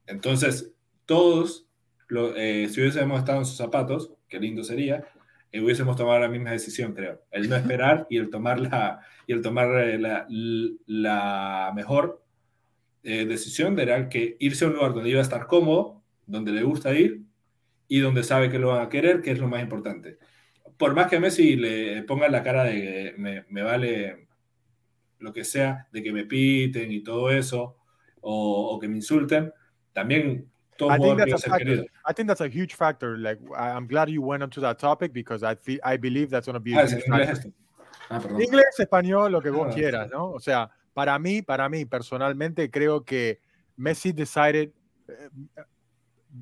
[0.05, 0.73] Entonces,
[1.05, 1.65] todos,
[2.09, 5.05] lo, eh, si hubiésemos estado en sus zapatos, qué lindo sería,
[5.53, 7.21] hubiésemos tomado la misma decisión, creo.
[7.31, 12.23] El no esperar y el tomar la, y el tomar eh, la, la mejor
[13.03, 16.63] eh, decisión era que irse a un lugar donde iba a estar cómodo, donde le
[16.63, 17.21] gusta ir
[17.87, 20.19] y donde sabe que lo van a querer, que es lo más importante.
[20.77, 24.27] Por más que Messi le ponga la cara de me, me vale
[25.17, 27.77] lo que sea, de que me piten y todo eso,
[28.21, 29.51] o que me insulten,
[29.93, 30.49] también
[30.87, 31.85] I think that's a factor.
[32.05, 33.17] I think that's a huge factor.
[33.17, 36.53] Like I'm glad you went onto that topic because I feel, I believe that's going
[36.53, 37.53] to be ah, factor.
[38.11, 40.33] Ah, inglés, español, lo que vos ah, quieras, ¿no?
[40.33, 43.39] O sea, para mí, para mí personalmente creo que
[43.77, 44.71] Messi decided
[45.09, 45.61] uh,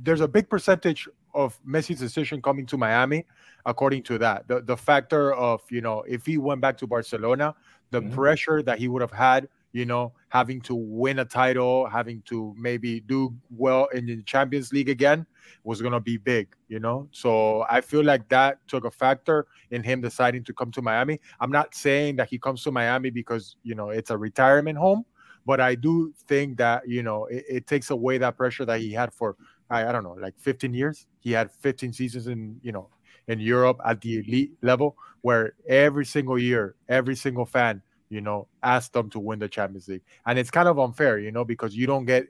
[0.04, 3.26] there's a big percentage of Messi's decision coming to Miami
[3.66, 4.48] according to that.
[4.48, 7.56] The the factor of, you know, if he went back to Barcelona,
[7.92, 8.14] the mm-hmm.
[8.14, 12.56] pressure that he would have had you know, having to win a title, having to
[12.58, 15.26] maybe do well in the Champions League again
[15.64, 17.08] was going to be big, you know?
[17.12, 21.20] So I feel like that took a factor in him deciding to come to Miami.
[21.40, 25.06] I'm not saying that he comes to Miami because, you know, it's a retirement home,
[25.46, 28.92] but I do think that, you know, it, it takes away that pressure that he
[28.92, 29.36] had for,
[29.70, 31.08] I, I don't know, like 15 years.
[31.20, 32.90] He had 15 seasons in, you know,
[33.28, 38.48] in Europe at the elite level where every single year, every single fan you know,
[38.64, 40.04] ask them to win the Champions League.
[40.26, 42.28] And it's kind of unfair, you know, because you don't get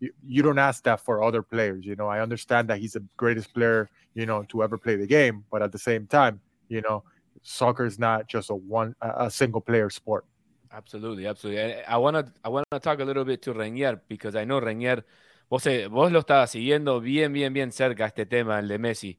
[0.00, 1.84] you, you don't ask that for other players.
[1.84, 5.06] You know, I understand that he's the greatest player, you know, to ever play the
[5.06, 7.04] game, but at the same time, you know,
[7.42, 10.24] soccer is not just a one a single player sport.
[10.72, 11.82] Absolutely, absolutely.
[11.82, 14.60] I want to I want to talk a little bit to Renier because I know
[14.60, 15.04] Renier
[15.48, 19.18] vos eh, vos lo estabas siguiendo bien bien bien cerca este tema el de Messi.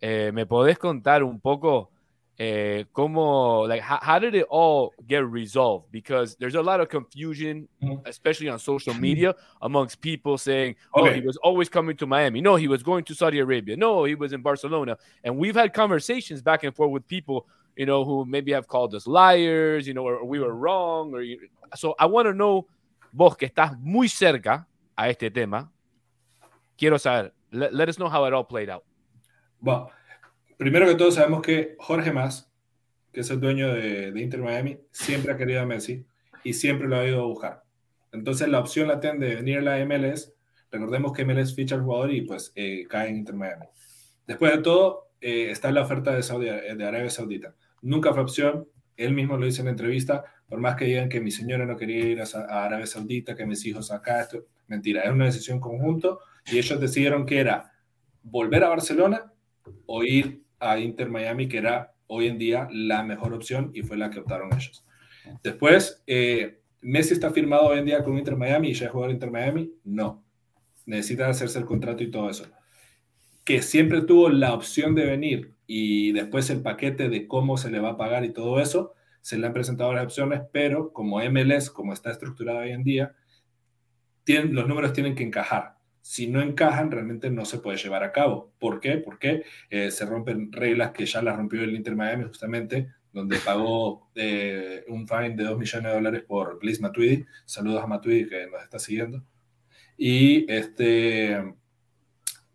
[0.00, 1.90] Eh, ¿Me podés contar un poco
[2.40, 5.92] uh, como like how, how, did it all get resolved?
[5.92, 8.06] Because there's a lot of confusion mm-hmm.
[8.06, 12.40] especially on social media amongst people saying oh he was always coming to miami.
[12.40, 13.76] No he was going to saudi arabia.
[13.76, 14.96] No he was in barcelona.
[15.24, 18.94] And we've had conversations back and forth with people you know who maybe have called
[18.94, 21.24] us liars you know or, or we were wrong or
[21.74, 22.66] so i want to know
[23.14, 25.70] vos que estás muy cerca a este tema
[26.76, 28.84] quiero saber let, let us know how it all played out.
[29.60, 29.92] Well
[30.62, 32.48] Primero que todo sabemos que Jorge Mas,
[33.12, 36.06] que es el dueño de, Inter Miami, siempre ha querido a Messi
[36.44, 37.64] y siempre lo ha ido a buscar.
[38.12, 40.32] Entonces la opción latente de venir a la MLS,
[40.70, 43.66] recordemos que MLS ficha al jugador y pues eh, cae en Inter Miami.
[44.24, 47.56] Después de todo, eh, está la oferta de, Saudi, Arabia Saudita.
[47.80, 51.20] Nunca fue opción, él mismo lo dice en la entrevista, por más que digan que
[51.20, 55.10] mi señora no quería ir a, Arabia Saudita, que mis hijos acá, esto, mentira, es
[55.10, 57.72] una decisión conjunto y ellos decidieron que era
[58.22, 59.32] volver a Barcelona
[59.86, 63.96] o ir a Inter Miami, que era hoy en día la mejor opción y fue
[63.96, 64.84] la que optaron ellos.
[65.42, 69.12] Después, eh, Messi está firmado hoy en día con Inter Miami y ya es jugador
[69.12, 69.72] Inter Miami.
[69.84, 70.24] No.
[70.86, 72.46] Necesita hacerse el contrato y todo eso.
[73.44, 77.80] Que siempre tuvo la opción de venir y después el paquete de cómo se le
[77.80, 81.70] va a pagar y todo eso, se le han presentado las opciones, pero como MLS,
[81.70, 83.14] como está estructurado hoy en día,
[84.26, 88.52] los números tienen que encajar si no encajan, realmente no se puede llevar a cabo.
[88.58, 88.98] ¿Por qué?
[88.98, 94.10] Porque eh, se rompen reglas que ya las rompió el Inter Miami justamente, donde pagó
[94.16, 97.24] eh, un fine de 2 millones de dólares por Bliss Matuidi.
[97.46, 99.24] Saludos a Matuidi que nos está siguiendo.
[99.96, 101.54] Y, este,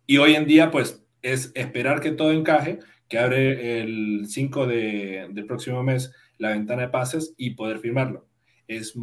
[0.06, 5.28] y hoy en día, pues, es esperar que todo encaje, que abre el 5 de,
[5.30, 8.26] del próximo mes la ventana de pases y poder firmarlo.
[8.66, 8.94] Es,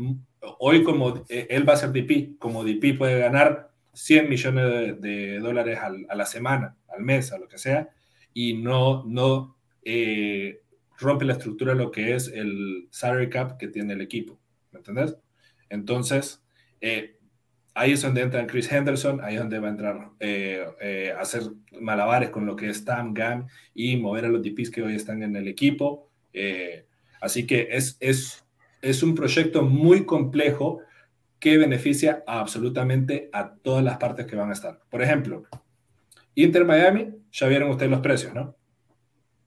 [0.59, 5.39] hoy como eh, él va a ser DP, como DP puede ganar 100 millones de,
[5.39, 7.89] dólares a la semana, al mes, a lo que sea,
[8.33, 10.61] y no, no eh,
[10.99, 14.39] rompe la estructura lo que es el salary cap que tiene el equipo.
[14.71, 15.15] ¿Me entendés?
[15.69, 16.43] Entonces,
[16.81, 17.17] eh,
[17.73, 21.43] ahí es donde entra Chris Henderson, ahí es donde va a entrar eh, a hacer
[21.79, 25.23] malabares con lo que es Tam Gam y mover a los DPs que hoy están
[25.23, 26.09] en el equipo.
[27.21, 28.45] así que es, es,
[28.81, 30.81] es un proyecto muy complejo
[31.45, 34.79] que beneficia absolutamente a todas las partes que van a estar.
[34.89, 35.43] Por ejemplo,
[36.33, 38.55] Inter Miami, ya vieron ustedes los precios, ¿no?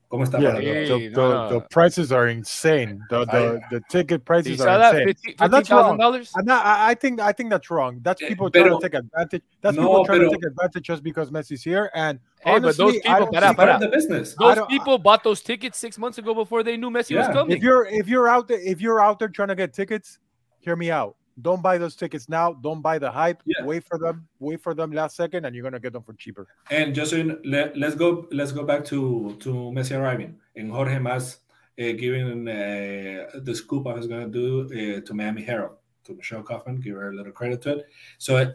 [0.06, 0.38] ¿Cómo está?
[0.38, 3.00] Yeah, the, the, the, prices are insane.
[3.10, 5.06] The, the, the ticket prices are insane.
[5.08, 6.00] 50, and that's wrong.
[6.00, 7.98] And that, I think I think that's wrong.
[8.02, 9.42] That's eh, people pero, trying to take advantage.
[9.60, 11.90] That's no, people trying pero, to take advantage just because Messi's here.
[11.94, 13.78] And hey, honestly, but those people, para, para.
[13.80, 14.36] The business.
[14.38, 17.26] Those people bought those tickets six months ago before they knew Messi yeah.
[17.26, 17.56] was coming.
[17.56, 20.20] If you're if you're out there if you're out there trying to get tickets,
[20.60, 21.17] hear me out.
[21.40, 22.52] Don't buy those tickets now.
[22.52, 23.42] Don't buy the hype.
[23.44, 23.64] Yeah.
[23.64, 24.26] Wait for them.
[24.38, 26.46] Wait for them last second, and you're gonna get them for cheaper.
[26.70, 28.26] And just in, let, us go.
[28.30, 31.38] Let's go back to to Messi arriving and Jorge Mas
[31.78, 36.42] uh, giving uh, the scoop I was gonna do uh, to Miami Herald to Michelle
[36.42, 36.80] Kaufman.
[36.80, 37.86] Give her a little credit to it.
[38.18, 38.54] So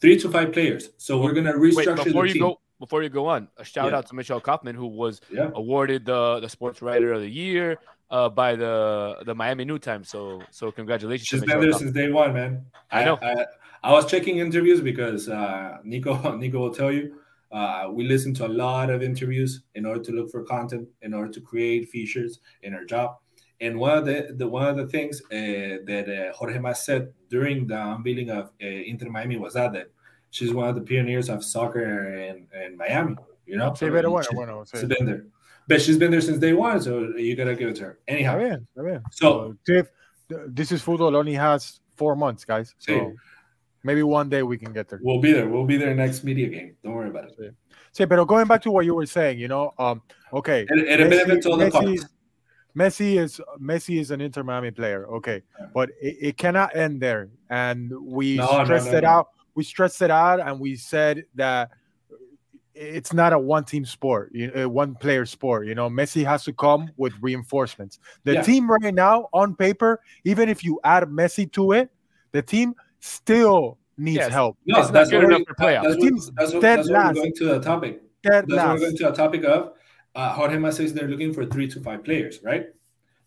[0.00, 0.90] three to five players.
[0.98, 1.96] So we're gonna restructure.
[1.96, 2.42] Wait, before you team.
[2.42, 3.98] go, before you go on, a shout yeah.
[3.98, 5.50] out to Michelle Kaufman, who was yeah.
[5.54, 7.78] awarded the the Sports Writer of the Year
[8.10, 10.08] uh, by the the Miami New Times.
[10.08, 11.28] So so congratulations.
[11.28, 12.66] She's been there since day one, man.
[12.90, 13.18] I, I know.
[13.22, 13.44] I,
[13.82, 17.16] I, was checking interviews because uh, Nico Nico will tell you.
[17.50, 21.14] Uh, we listen to a lot of interviews in order to look for content, in
[21.14, 23.16] order to create features in our job.
[23.60, 27.12] And one of the, the one of the things uh, that uh, Jorge Mas said
[27.30, 29.90] during the unveiling of uh, Inter Miami was that, that
[30.30, 33.16] she's one of the pioneers of soccer in, in Miami.
[33.46, 34.86] You know, sí, pero bueno, bueno, sí.
[35.76, 37.76] She's been there, but she's been there since day one, so you gotta give it
[37.76, 37.98] to her.
[38.08, 39.02] Anyhow, está bien, está bien.
[39.10, 39.82] So, so
[40.48, 42.74] this is football only has four months, guys.
[42.78, 43.14] So sí.
[43.84, 45.00] maybe one day we can get there.
[45.02, 45.48] We'll be there.
[45.48, 46.76] We'll be there next media game.
[46.82, 47.54] Don't worry about it.
[47.92, 50.02] Sí, pero going back to what you were saying, you know, um,
[50.32, 52.06] okay, and, and Messi, Messi,
[52.76, 55.66] Messi is Messi is an Inter Miami player, okay, yeah.
[55.74, 59.28] but it, it, cannot end there, and we no, stressed no, no, it out
[59.58, 61.70] we stressed it out and we said that
[62.78, 65.66] it's not a one team sport, you know, one player sport.
[65.66, 67.98] You know, Messi has to come with reinforcements.
[68.24, 68.42] The yeah.
[68.42, 71.90] team right now, on paper, even if you add Messi to it,
[72.32, 74.32] the team still needs yes.
[74.32, 74.56] help.
[74.66, 75.82] No, it's that's not good enough for playoffs.
[75.82, 78.02] That's, what, that's, what, that's what we're going to the topic.
[78.22, 78.66] Dead that's last.
[78.66, 79.72] what we're going to the topic of.
[80.14, 82.66] Uh, Jorge Mas says they're looking for three to five players, right?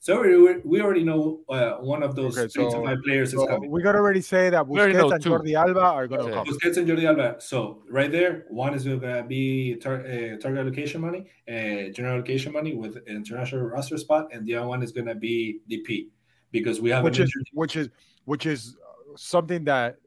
[0.02, 3.34] So we, we already know uh, one of those okay, three so, to five players
[3.34, 3.70] so is coming.
[3.70, 6.48] We got to already say that Busquets and Jordi Alba are going to come.
[6.48, 7.36] Busquets and Jordi Alba.
[7.38, 12.16] So right there, one is going to be tar- uh, target allocation money, uh, general
[12.16, 16.08] allocation money with international roster spot, and the other one is going to be DP
[16.50, 17.90] because we have which is which is
[18.26, 18.76] which is
[19.16, 19.98] something that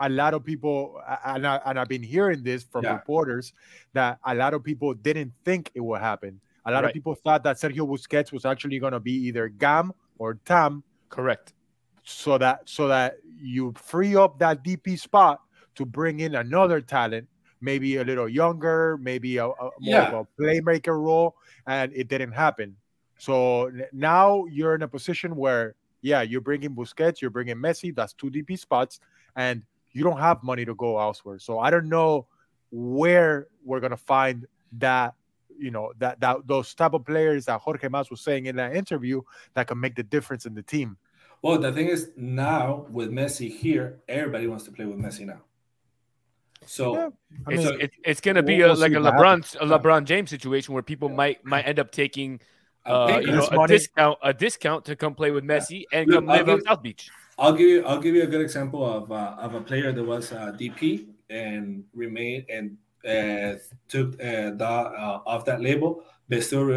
[0.00, 2.94] a lot of people and, I, and I've been hearing this from yeah.
[2.94, 3.52] reporters
[3.92, 6.90] that a lot of people didn't think it would happen a lot right.
[6.90, 10.82] of people thought that Sergio Busquets was actually going to be either GAM or TAM.
[11.08, 11.54] Correct.
[12.04, 15.40] So that so that you free up that DP spot
[15.74, 17.28] to bring in another talent,
[17.60, 20.10] maybe a little younger, maybe a, a more yeah.
[20.10, 22.76] of a playmaker role, and it didn't happen.
[23.18, 27.94] So now you're in a position where, yeah, you're bringing Busquets, you're bringing Messi.
[27.94, 28.98] That's two DP spots,
[29.36, 31.38] and you don't have money to go elsewhere.
[31.38, 32.26] So I don't know
[32.70, 34.46] where we're gonna find
[34.78, 35.14] that
[35.62, 38.74] you know that that those type of players that Jorge Mas was saying in that
[38.74, 39.22] interview
[39.54, 40.96] that can make the difference in the team.
[41.42, 45.40] Well, the thing is now with Messi here, everybody wants to play with Messi now.
[46.66, 47.08] So, yeah,
[47.46, 50.04] I mean, it's, it's, it's going to be we'll, a, like a LeBron a LeBron
[50.04, 51.16] James situation where people yeah.
[51.16, 52.40] might might end up taking
[52.86, 56.00] uh, you know, a discount a discount to come play with Messi yeah.
[56.00, 57.10] and Look, come live on South Beach.
[57.38, 60.04] I'll give you I'll give you a good example of uh, of a player that
[60.04, 62.76] was uh, DP and remained and
[63.88, 66.68] took uh, that uh, off that label, they still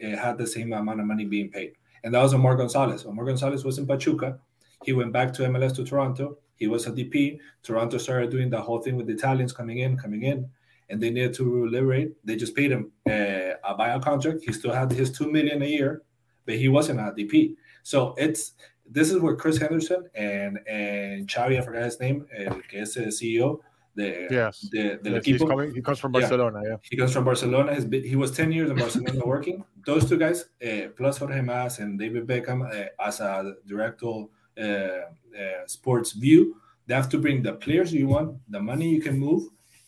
[0.00, 1.72] had the same amount of money being paid.
[2.04, 3.04] And that was Omar Gonzalez.
[3.04, 4.38] Omar Gonzalez was in Pachuca.
[4.84, 6.38] He went back to MLS to Toronto.
[6.56, 7.38] He was a DP.
[7.62, 10.48] Toronto started doing the whole thing with the Italians coming in, coming in,
[10.88, 12.12] and they needed to liberate.
[12.24, 14.44] They just paid him uh, a buyout contract.
[14.44, 16.02] He still had his two million a year,
[16.46, 17.56] but he wasn't a DP.
[17.82, 18.52] So it's
[18.88, 22.26] this is where Chris Henderson and and Xavi, I forgot his name,
[22.68, 23.60] que es el CEO,
[23.96, 24.68] de, yes.
[24.70, 25.48] de, del yes, equipo.
[25.48, 26.70] Coming, he comes from Barcelona, yeah.
[26.70, 26.76] yeah.
[26.82, 27.80] He comes from Barcelona.
[27.80, 29.64] Been, he was 10 years in Barcelona working.
[29.84, 34.26] Those two guys, uh, plus Jorge Mas and David Beckham, uh, as a director
[34.60, 36.56] uh, sports view,
[36.86, 39.42] they have to bring the players you want, the money you can move,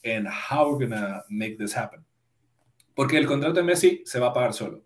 [0.05, 2.05] and how we're going to make this happen.
[2.97, 4.83] Porque el contrato de Messi se va a pagar solo.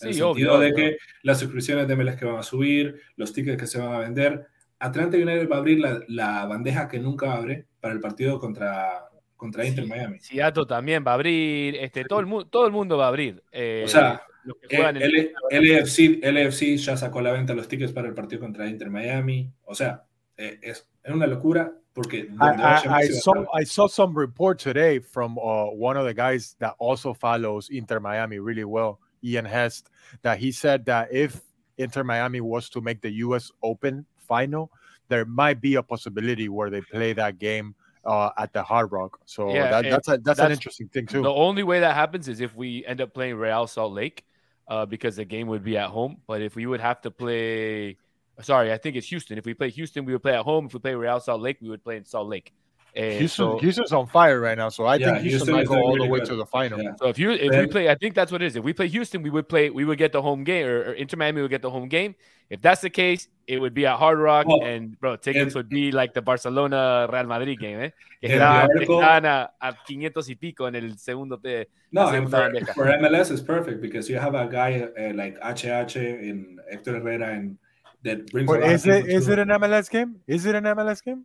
[0.00, 3.34] En el sentido obvio, de que las suscripciones de MLS que van a subir, los
[3.34, 4.46] tickets que se van a vender,
[4.78, 9.08] Atlanta United va a abrir la, la, bandeja que nunca abre para el partido contra,
[9.36, 10.18] contra Inter Miami.
[10.20, 13.42] Seattle también va a abrir, este, todo, el, todo el mundo va a abrir.
[13.50, 14.22] Eh, o sea,
[14.68, 18.90] el, LFC, LFC, ya sacó a la venta los tickets para el partido contra Inter
[18.90, 19.52] Miami.
[19.64, 20.04] O sea,
[20.36, 22.28] eh, es, es, una locura porque...
[22.40, 26.56] I, I, I, saw, I saw some report today from uh, one of the guys
[26.58, 29.90] that also follows Inter Miami really well, Ian Hest,
[30.22, 31.40] that he said that if
[31.78, 33.50] Inter Miami was to make the U.S.
[33.62, 34.70] Open final,
[35.10, 37.74] there might be a possibility where they play that game
[38.06, 39.20] uh, at the Hard Rock.
[39.26, 41.22] So yeah, that, that's a, that's, that's, an interesting thing too.
[41.22, 44.24] The only way that happens is if we end up playing Real Salt Lake,
[44.70, 46.18] uh, because the game would be at home.
[46.26, 47.98] But if we would have to play,
[48.40, 49.36] sorry, I think it's Houston.
[49.36, 50.66] If we play Houston, we would play at home.
[50.66, 52.54] If we play Real Salt Lake, we would play in Salt Lake.
[52.94, 55.66] And Houston, so, Houston's on fire right now, so I yeah, think Houston, Houston might
[55.66, 56.28] go all really the way good.
[56.28, 56.82] to the final.
[56.82, 56.94] Yeah.
[56.98, 58.56] So if you if we play, I think that's what it is.
[58.56, 60.92] If we play Houston, we would play, we would get the home game, or, or
[60.94, 62.16] Inter Miami would get the home game.
[62.48, 65.54] If that's the case, it would be at Hard Rock, well, and bro, tickets and,
[65.54, 67.90] would be like the Barcelona Real Madrid game, eh?
[68.20, 71.36] Que estaban a, a 500 y pico en el segundo.
[71.36, 75.38] De, no, and for, for, MLS is perfect because you have a guy uh, like
[75.38, 77.56] HH in Hector Herrera and
[78.02, 78.48] that brings.
[78.48, 80.16] But is it is it an MLS game?
[80.26, 81.24] Is it an MLS game?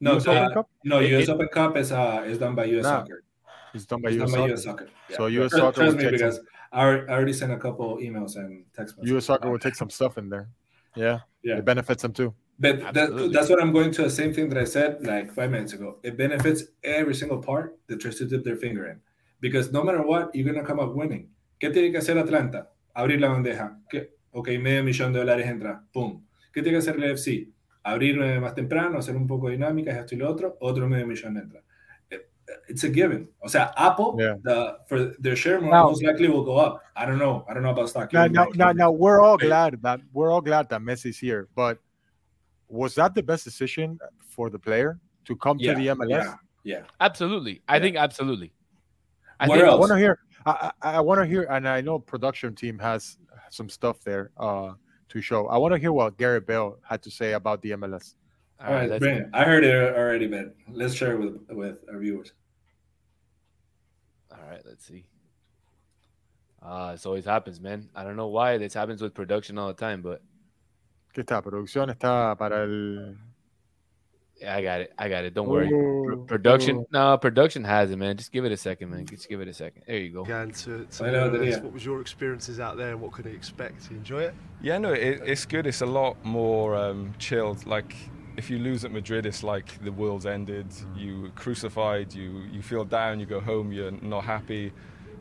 [0.00, 0.68] No, US uh, Cup?
[0.84, 3.00] no, US it, Open Cup is uh, is done by US nah.
[3.00, 3.22] Soccer.
[3.74, 4.52] It's done by It's US done by Soccer.
[4.54, 4.88] US Soccer.
[5.10, 5.16] Yeah.
[5.16, 8.36] So US Soccer trust will me take because some- I already sent a couple emails
[8.36, 9.16] and text messages.
[9.16, 10.48] US Soccer will take some stuff in there.
[10.96, 11.58] Yeah, Yeah.
[11.58, 12.34] it benefits them too.
[12.58, 15.50] But that, that's what I'm going to the same thing that I said like five
[15.50, 15.98] minutes ago.
[16.04, 19.00] It benefits every single part that tries to dip their finger in.
[19.40, 21.30] Because no matter what, you're going to come up winning.
[21.60, 22.68] ¿Qué tiene que hacer Atlanta?
[22.94, 23.76] Abrir la bandeja.
[23.90, 24.10] ¿Qué?
[24.30, 25.82] Ok, medio millón de dólares entra.
[25.92, 26.24] Pum.
[26.52, 27.48] ¿Qué tiene que hacer el FC?
[27.84, 30.56] Abrir eh, más temprano, hacer un poco de dinámicas, esto y lo otro.
[30.60, 31.62] Otro medio millón entra.
[32.10, 32.18] Eh,
[32.68, 33.30] It's a given.
[33.40, 34.36] O sea, Apple, Yeah.
[34.42, 36.80] the, for their share Now- most likely will go up.
[36.96, 37.44] I don't know.
[37.48, 38.12] I don't know about stock.
[38.12, 39.46] Now, now, now, now we're all Right.
[39.48, 41.78] glad that we're all glad that Messi's here, but
[42.68, 43.98] was that the best decision
[44.30, 46.08] for the player to come yeah, to the MLS?
[46.24, 46.82] Yeah, yeah.
[47.00, 47.62] Absolutely.
[47.68, 47.82] I Yeah.
[47.82, 48.52] think absolutely.
[49.40, 50.18] I What think I want to hear.
[50.46, 53.18] I, I, I want to hear, and I know production team has
[53.50, 54.72] some stuff there uh,
[55.08, 55.46] to show.
[55.48, 58.14] I want to hear what Gary Bell had to say about the MLS.
[58.60, 59.34] All right, let's- brilliant.
[59.34, 62.32] I heard it already, but let's share it with with our viewers.
[64.30, 65.04] All right, let's see.
[66.62, 67.90] Uh, this always happens, man.
[67.94, 70.22] I don't know why this happens with production all the time, but
[71.14, 71.40] ¿Qué está?
[71.42, 73.16] Producción está para el.
[74.40, 74.92] Yeah, I got it.
[74.98, 75.34] I got it.
[75.34, 75.68] Don't worry.
[75.68, 78.16] Pro- Oh, production, no, production has it, man.
[78.16, 79.06] Just give it a second, man.
[79.06, 79.82] Just give it a second.
[79.86, 80.22] There you go.
[80.22, 83.24] Again, to, to I know that, what was your experiences out there and what could
[83.26, 83.90] you expect?
[83.90, 84.34] You enjoy it?
[84.62, 85.66] Yeah, no, it, it's good.
[85.66, 87.66] It's a lot more um, chilled.
[87.66, 87.94] Like
[88.36, 90.66] if you lose at Madrid, it's like the world's ended.
[90.96, 92.14] You crucified.
[92.14, 93.20] You you feel down.
[93.20, 93.72] You go home.
[93.72, 94.72] You're not happy.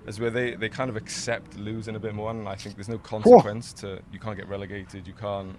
[0.06, 2.90] As where they, they kind of accept losing a bit more, and I think there's
[2.90, 4.00] no consequence to.
[4.12, 5.08] You can't get relegated.
[5.08, 5.56] You can't.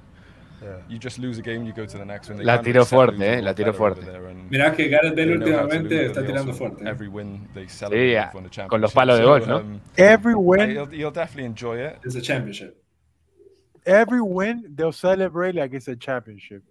[0.62, 0.78] Yeah.
[0.88, 1.64] You just lose a game.
[1.64, 2.38] You go to the next one.
[2.38, 4.02] They La kind of tiró fuerte, eh, la tiró fuerte.
[4.50, 6.86] Mira que Gareth Bale they know how to últimamente está tirando fuerte.
[6.86, 8.10] Every win they celebrate.
[8.12, 9.56] yeah, they've con los palos de So, golf, ¿no?
[9.58, 11.98] um, Every yeah, win, you'll, you'll definitely enjoy it.
[12.04, 12.76] It's a championship.
[13.86, 16.62] every win, they'll celebrate like it's a championship.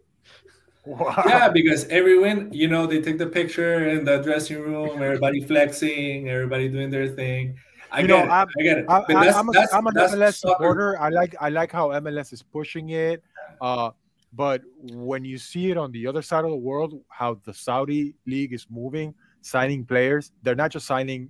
[0.85, 1.13] Wow.
[1.27, 5.41] Yeah, because every win, you know, they take the picture in the dressing room, everybody
[5.41, 7.55] flexing, everybody doing their thing.
[7.91, 8.29] I You get know, it.
[8.29, 8.85] I'm- I get it.
[8.89, 10.99] I, But I, that's- I'm, a, that's- I'm an that's MLS supporter.
[10.99, 13.23] I like I like how MLS is pushing it.
[13.61, 13.91] Uh,
[14.33, 18.15] but when you see it on the other side of the world, how the Saudi
[18.25, 21.29] league is moving, signing players, they're not just signing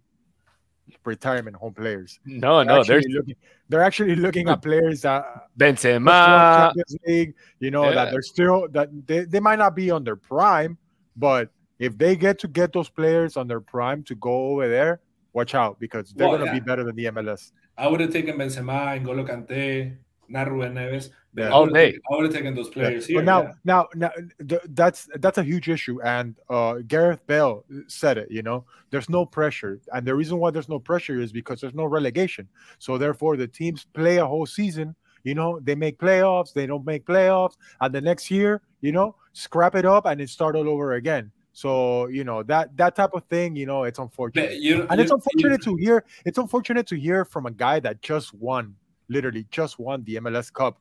[1.05, 2.19] retirement home players.
[2.26, 3.36] No, They're no, actually there's looking,
[3.69, 5.24] they're actually looking at players that
[5.57, 6.65] just Benzema.
[6.74, 7.34] Champions League.
[7.59, 7.95] You know Yeah.
[7.95, 10.78] that they're still that they, they might not be on their prime,
[11.15, 11.49] but
[11.80, 15.01] if they get to get those players on their prime to go over there,
[15.34, 16.59] watch out because they're Well, going to yeah.
[16.59, 17.51] be better than the MLS.
[17.78, 19.97] I would have taken Benzema, N'Golo Kanté,
[20.30, 21.09] not Ruben Neves.
[21.34, 21.47] But Yeah.
[21.49, 21.86] I All would've day.
[21.91, 23.19] taken- I would have taken those players here.
[23.19, 23.51] But now, yeah.
[23.65, 24.11] now, now,
[24.47, 28.29] th- that's that's a huge issue, and uh, Gareth Bale said it.
[28.29, 31.73] You know, there's no pressure, and the reason why there's no pressure is because there's
[31.73, 32.47] no relegation.
[32.79, 34.95] So therefore, the teams play a whole season.
[35.23, 39.15] You know, they make playoffs, they don't make playoffs, and the next year, you know,
[39.31, 41.31] scrap it up and then start all over again.
[41.55, 44.49] So you know that that type of thing, you know, it's unfortunate.
[44.49, 47.79] But you- and it's you- unfortunate to hear it's unfortunate to hear from a guy
[47.79, 48.75] that just won
[49.07, 50.79] literally just won the MLS Cup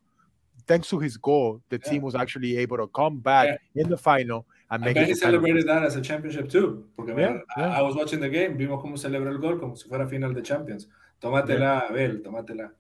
[0.67, 1.91] thanks to his goal the Yeah.
[1.91, 5.19] team was actually able to come back in the final and make it he to
[5.21, 5.41] final.
[5.41, 6.89] celebrated that as a championship too.
[6.97, 7.79] Porque Yeah, I- yeah.
[7.79, 10.43] I was watching the game, vimos cómo celebró el gol como si fuera final de
[10.43, 10.89] Champions.
[11.21, 12.73] Tómatela, Abel, tómatela.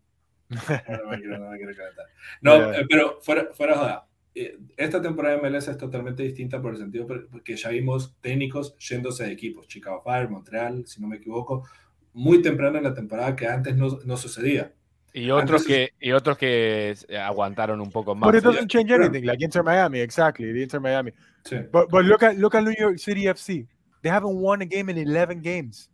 [0.88, 2.06] No, no me quiero, no me quiero calentar.
[2.42, 2.80] No, Yeah.
[2.80, 4.06] eh, pero fuera, fuera joda.
[4.34, 8.14] eh, Esta temporada de MLS es totalmente distinta por el sentido por- porque ya vimos
[8.20, 9.66] técnicos yéndose de equipos.
[9.68, 11.66] Chicago Fire, Montreal, si no me equivoco,
[12.14, 14.72] muy temprano en la temporada que antes no, no sucedía.
[15.14, 18.26] Y otros que y otros que eh, aguantaron un poco más.
[18.30, 18.50] but it ¿no?
[18.52, 21.12] doesn't change anything like Inter Miami exactly the Inter Miami
[21.44, 21.56] Sí.
[21.70, 23.66] but but look at look at New York City FC
[24.02, 25.90] they haven't won a game in 11 games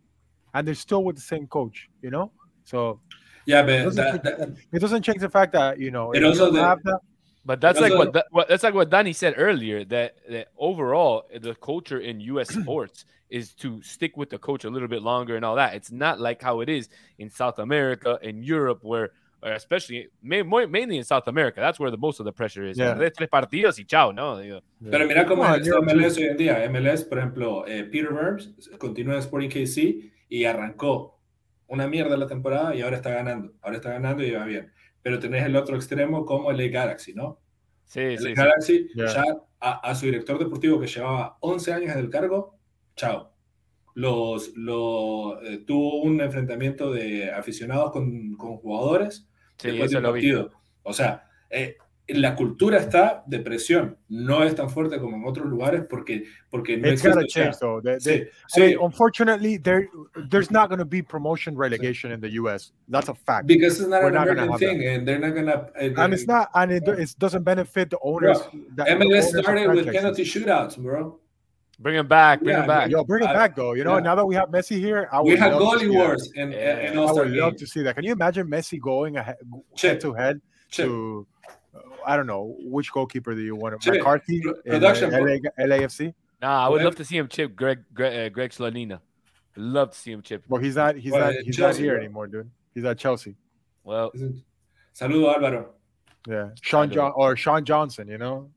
[0.53, 2.31] and they're still with the same coach you know
[2.63, 2.99] so
[3.45, 6.11] Yeah, it but doesn't, that- change, that- it doesn't change the fact that you know
[6.13, 6.99] It if you also don't the- have that
[7.45, 11.23] But that's Because like what, what that's like what Danny said earlier that that overall
[11.33, 12.49] the culture in U.S.
[12.61, 15.73] sports is to stick with the coach a little bit longer and all that.
[15.73, 19.11] It's not like how it is in South America and Europe, where
[19.41, 22.65] or especially ma- more- mainly in South America, that's where the most of the pressure
[22.65, 22.77] is.
[22.77, 22.95] Yeah.
[22.95, 24.37] De tres partidos y chao, no.
[24.37, 26.69] Digo, Pero mira cómo No, es MLS hoy en día.
[26.69, 31.19] MLS, por ejemplo, eh, Peter Burns continúa en Sporting KC y arrancó
[31.67, 33.53] una mierda la temporada y ahora está ganando.
[33.61, 34.71] Ahora está ganando y va bien.
[35.01, 37.39] Pero tenés el otro extremo como el LA Galaxy, ¿no?
[37.85, 38.33] Sí, El sí, sí.
[38.33, 39.07] Galaxy Yeah.
[39.07, 39.23] ya
[39.61, 42.55] a, a su director deportivo que llevaba 11 años en el cargo,
[42.95, 43.33] chao.
[43.95, 49.27] Los, lo, eh, tuvo un enfrentamiento de aficionados con, con jugadores
[49.57, 50.21] Sí, después de eso un lo vi.
[50.21, 50.51] partido.
[50.83, 51.75] O sea, eh,
[52.13, 53.97] la cultura está de presión.
[54.09, 57.41] No es tan fuerte como en otros lugares porque, porque no it's gotta existe.
[57.41, 59.89] o sea, change though They- sí, they- I mean, unfortunately, there
[60.29, 62.71] there's not going to be promotion relegation in the U.S.
[62.87, 65.35] That's a fact, because it's not we're an not American have thing, and they're not
[65.35, 65.69] gonna.
[65.75, 68.39] uh, and it's not, and it, it doesn't benefit the owners.
[68.75, 71.19] that- the MLS owners started with penalty shootouts, bro.
[71.81, 72.41] Bring him back.
[72.41, 72.89] Bring yeah, him back.
[72.89, 73.71] Yo, bring him back though.
[73.73, 74.03] You know, yeah.
[74.03, 76.91] now that we have Messi here, I would we have goalie wars in, yeah.
[76.91, 77.95] in I would love to see that.
[77.95, 79.37] Can you imagine Messi going ahead,
[79.77, 80.41] head to head
[80.71, 81.38] to uh,
[82.05, 83.79] I don't know which goalkeeper do you want?
[83.81, 83.95] Chip.
[83.95, 86.13] McCarthy Production in, LA, LAFC.
[86.41, 88.99] Nah, I would love to see him chip Greg Greg, uh, Greg Slonina.
[89.55, 90.43] Love to see him chip.
[90.47, 90.95] Well, he's not.
[90.95, 91.41] He's well, not.
[91.43, 92.03] He's Chelsea, not here bro.
[92.03, 92.49] anymore, dude.
[92.73, 93.35] He's at Chelsea.
[93.83, 94.11] Well,
[94.95, 95.65] saludo Álvaro.
[96.27, 98.07] Yeah, Sean John or Sean Johnson.
[98.07, 98.49] You know,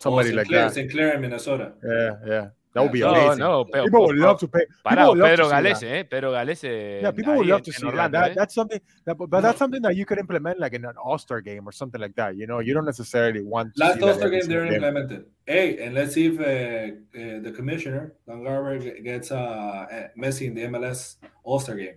[0.00, 0.74] somebody oh, like that.
[0.74, 1.72] Sinclair in Minnesota.
[1.84, 2.48] Yeah, yeah.
[2.74, 3.38] That would be amazing.
[3.38, 4.66] No, no, people would love to pay.
[4.84, 6.02] Para, would love Pedro Galese, eh?
[6.02, 7.02] Pedro Galese.
[7.02, 8.24] Yeah, people would love to see Orlando, that.
[8.24, 8.34] that eh?
[8.34, 8.80] That's something.
[9.04, 11.70] That, but that's something that you could implement like in an All Star game or
[11.70, 12.36] something like that.
[12.36, 13.78] You know, you don't necessarily want.
[13.78, 15.26] Last All Star game they're implemented.
[15.46, 20.54] Hey, and let's see if uh, uh, the commissioner Don Garber gets uh, Messi in
[20.54, 21.94] the MLS All Star game.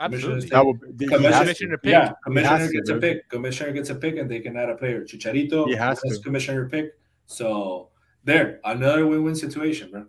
[0.00, 0.48] Absolutely.
[0.48, 1.92] That would, commissioner, commissioner pick.
[1.92, 3.28] Yeah, commissioner gets to, a pick.
[3.30, 5.04] Commissioner gets a pick, and they can add a player.
[5.04, 6.18] Chicharito he has to.
[6.18, 6.98] commissioner pick.
[7.26, 7.90] So
[8.24, 10.06] there, another win-win situation, bro.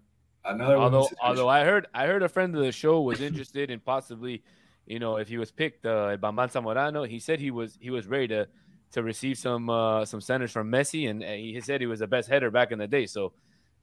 [0.48, 3.80] Another although although I heard I heard a friend of the show was interested in
[3.80, 4.44] possibly,
[4.86, 8.08] you know, if he was picked, uh, Bamban Zamorano, he said he was he was
[8.08, 8.48] ready to
[8.92, 12.30] to receive some uh, some centers from Messi, and he said he was the best
[12.30, 13.06] header back in the day.
[13.06, 13.34] So,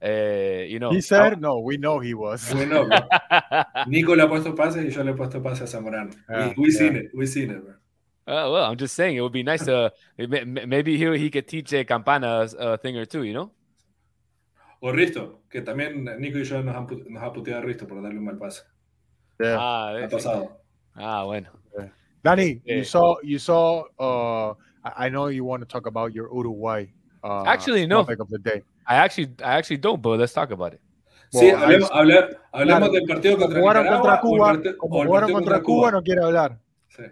[0.03, 1.59] uh, you know, he said no.
[1.59, 2.53] We know he was.
[2.53, 2.87] We know.
[3.87, 6.15] Nico le ha puesto pases y yo le he puesto pases a Zamorano.
[6.29, 6.79] Yeah, we, we yeah.
[6.79, 7.11] seen it.
[7.13, 7.73] We seen it, bro.
[8.27, 11.71] Uh, well, I'm just saying it would be nice to maybe he he could teach
[11.73, 13.51] a Campana a thing or two, you know.
[14.85, 18.03] O Risto, que también Nico y yo nos, han, nos ha puteado a Risto por
[18.03, 18.61] darle un mal pase.
[19.39, 19.57] Yeah.
[19.59, 20.61] Ah, ha pasado.
[20.93, 21.49] Ah, bueno.
[21.75, 21.91] Yeah.
[22.21, 22.77] Danny, yeah.
[22.77, 23.85] you saw, you saw.
[23.97, 26.85] Uh, I know you want to talk about your Uruguay.
[27.23, 28.01] Uh, actually, no.
[28.01, 28.61] Of the day.
[28.85, 30.81] I actually, I actually don't, but let's talk about it.
[31.31, 35.31] Sí, well, hablemos, hablar, hablemos claro, del partido contra jugaron contra Cuba, el, como jugaron
[35.31, 36.59] contra, Cuba, Cuba, no quiere hablar.
[36.89, 37.03] Sí.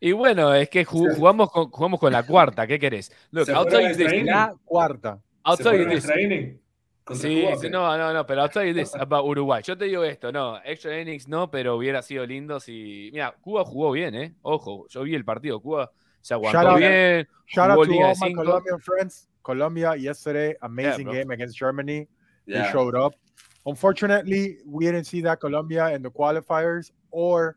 [0.00, 3.10] Y bueno, es que jugamos con, jugamos con la cuarta, ¿qué querés?
[3.30, 4.22] Look, I'll tell you this.
[4.26, 5.18] La cuarta.
[5.46, 6.06] I'll tell you this.
[7.14, 9.62] Sí, sí, no, no, no, pero I'll tell you this about Uruguay.
[9.62, 13.10] Yo te digo esto, no, extra innings no, pero hubiera sido lindo si.
[13.12, 14.34] Mira, Cuba jugó bien, ¿eh?
[14.42, 15.60] Ojo, yo vi el partido.
[15.60, 15.90] Cuba
[16.20, 17.28] se aguantó shout bien.
[17.46, 19.28] shout out to all my Colombian friends.
[19.42, 22.08] Colombia yesterday, amazing yeah, game against Germany.
[22.46, 22.62] Yeah.
[22.62, 23.14] They showed up.
[23.66, 27.56] Unfortunately, we didn't see that Colombia in the qualifiers, or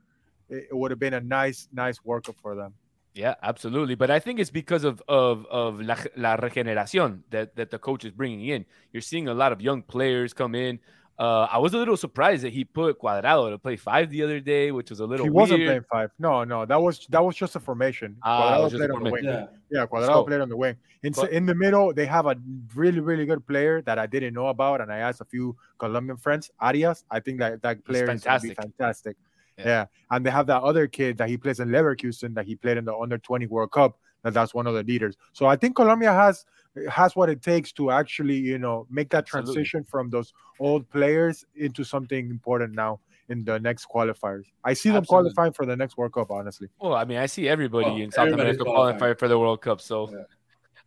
[0.49, 2.73] it would have been a nice, nice workup for them.
[3.15, 3.95] Yeah, absolutely.
[3.95, 8.03] But I think it's because of of of la, la regeneración that, that the coach
[8.03, 8.65] is bringing in.
[8.91, 10.79] You're seeing a lot of young players come in.
[11.17, 14.41] Uh, I was a little surprised that he put Cuadrado to play five the other
[14.41, 15.25] day, which was a little.
[15.25, 15.49] He weird.
[15.49, 16.11] wasn't playing five.
[16.19, 18.17] No, no, that was that was just a formation.
[18.21, 19.23] Ah, Cuadrado played on the wing.
[19.23, 20.75] Yeah, yeah Cuadrado so, played on the wing.
[21.03, 22.35] In, but, in the middle, they have a
[22.75, 26.17] really really good player that I didn't know about, and I asked a few Colombian
[26.17, 26.51] friends.
[26.59, 28.57] Arias, I think that that player is fantastic.
[28.57, 29.15] fantastic.
[29.57, 29.65] Yeah.
[29.65, 29.85] yeah.
[30.11, 32.85] And they have that other kid that he plays in Leverkusen that he played in
[32.85, 33.97] the under 20 World Cup.
[34.23, 35.15] That that's one of the leaders.
[35.33, 36.45] So I think Colombia has
[36.89, 39.53] has what it takes to actually, you know, make that Absolutely.
[39.53, 42.99] transition from those old players into something important now
[43.29, 44.45] in the next qualifiers.
[44.63, 45.33] I see them Absolutely.
[45.33, 46.67] qualifying for the next World Cup, honestly.
[46.79, 49.81] Well, I mean, I see everybody well, in South America qualifying for the World Cup.
[49.81, 50.23] So, yeah.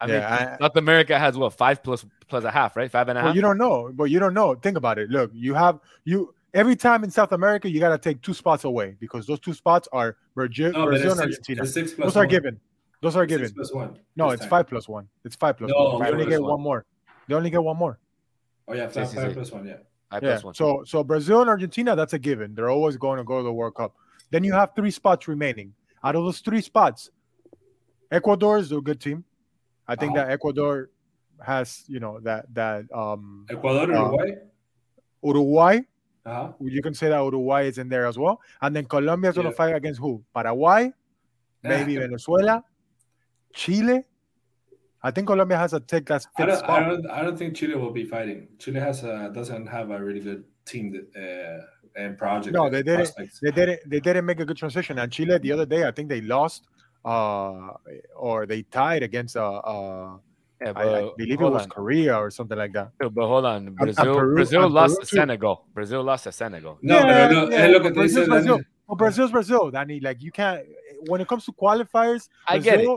[0.00, 2.90] I mean, yeah, I, South America has what five plus plus a half, right?
[2.90, 3.36] Five and a well, half.
[3.36, 4.54] You don't know, but you don't know.
[4.54, 5.10] Think about it.
[5.10, 8.64] Look, you have you every time in South America, you got to take two spots
[8.64, 11.64] away because those two spots are Brazil, no, Brazil and Argentina.
[11.64, 12.16] Those one.
[12.16, 12.60] are given.
[13.00, 13.52] Those are given.
[13.52, 13.98] plus one.
[14.16, 14.50] No, it's time.
[14.50, 15.08] five plus one.
[15.24, 16.02] It's five plus no, one.
[16.02, 16.50] They only get one.
[16.52, 16.60] one.
[16.60, 16.84] more.
[17.28, 17.98] They only get one more.
[18.66, 19.66] Oh yeah, five, five plus one.
[19.66, 19.76] Yeah.
[20.10, 20.40] Five yeah.
[20.40, 20.54] One.
[20.54, 22.54] So so Brazil and Argentina, that's a given.
[22.54, 23.94] They're always going to go to the World Cup.
[24.30, 25.74] Then you have three spots remaining.
[26.02, 27.10] Out of those three spots,
[28.10, 29.24] Ecuador is a good team.
[29.86, 30.26] I think uh-huh.
[30.26, 30.90] that Ecuador
[31.44, 34.30] has, you know, that that um Ecuador, Uruguay.
[35.22, 35.80] Uruguay,
[36.28, 36.52] uh-huh.
[36.60, 38.40] You can say that Uruguay is in there as well.
[38.60, 39.42] And then Colombia is yeah.
[39.42, 40.22] going to fight against who?
[40.34, 40.92] Paraguay,
[41.62, 42.62] maybe Venezuela,
[43.54, 44.04] Chile.
[45.02, 47.76] I think Colombia has a take that I don't, I don't, I don't think Chile
[47.76, 48.48] will be fighting.
[48.58, 51.64] Chile has a, doesn't have a really good team that, uh,
[51.96, 52.52] and project.
[52.54, 53.12] No, they didn't.
[53.42, 53.80] They didn't.
[53.86, 54.98] They didn't make a good transition.
[54.98, 56.66] And Chile the other day, I think they lost,
[57.04, 57.70] uh,
[58.16, 59.42] or they tied against a.
[59.44, 60.18] Uh,
[60.60, 61.68] yeah, I, I, believe it was on.
[61.68, 62.90] Korea or something like that.
[62.98, 65.66] But hold on, Brazil, Peru, Brazil lost to Senegal.
[65.72, 66.78] Brazil lost to Senegal.
[66.82, 68.60] No, yeah, no, yeah, lo que te Brazil's Brazil.
[68.86, 70.00] Well, Brazil's Brazil, Danny.
[70.00, 70.62] Like you can't.
[71.06, 72.88] When it comes to qualifiers, Brazil I get it.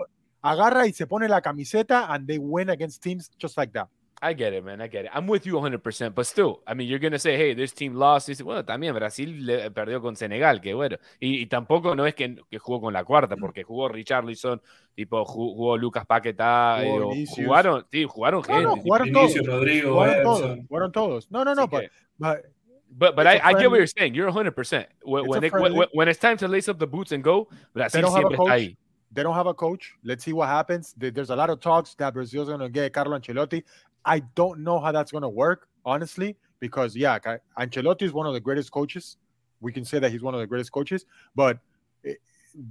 [0.44, 3.88] Agarra y se pone la camiseta, and they win against teams just like that.
[4.24, 4.80] I get it, man.
[4.82, 5.12] I get it.
[5.14, 6.14] I'm with you 100%.
[6.14, 8.30] But still, I mean, you're going to say, hey, this team lost.
[8.30, 10.98] Y bueno, también Brasil le perdió con Senegal, que bueno.
[11.20, 14.62] Y, y tampoco no es que, que, jugó con la cuarta, porque jugó Richarlison,
[14.94, 16.82] tipo, jugó, Lucas Paquetá.
[16.84, 18.62] Jugó eh, jugaron, sí, jugaron gente.
[18.62, 19.34] No, jugaron todos.
[19.44, 20.60] Rodrigo, jugaron todos.
[20.68, 21.32] Jugaron todos.
[21.32, 21.68] No, no, no.
[21.68, 21.86] But,
[22.20, 22.46] but,
[22.92, 24.14] but, but I, I, get what you're saying.
[24.14, 24.86] You're 100%.
[25.04, 28.08] When, when, it, when, when, it's time to lace up the boots and go, Brasil
[28.12, 28.78] siempre está ahí.
[29.14, 29.94] They don't have a coach.
[30.04, 30.94] Let's see what happens.
[30.98, 33.64] There's a lot of talks that Brazil's going to get Carlo Ancelotti.
[34.06, 37.20] I don't know how that's going to work, honestly, because yeah,
[37.58, 39.18] Ancelotti is one of the greatest coaches.
[39.60, 41.60] We can say that he's one of the greatest coaches, but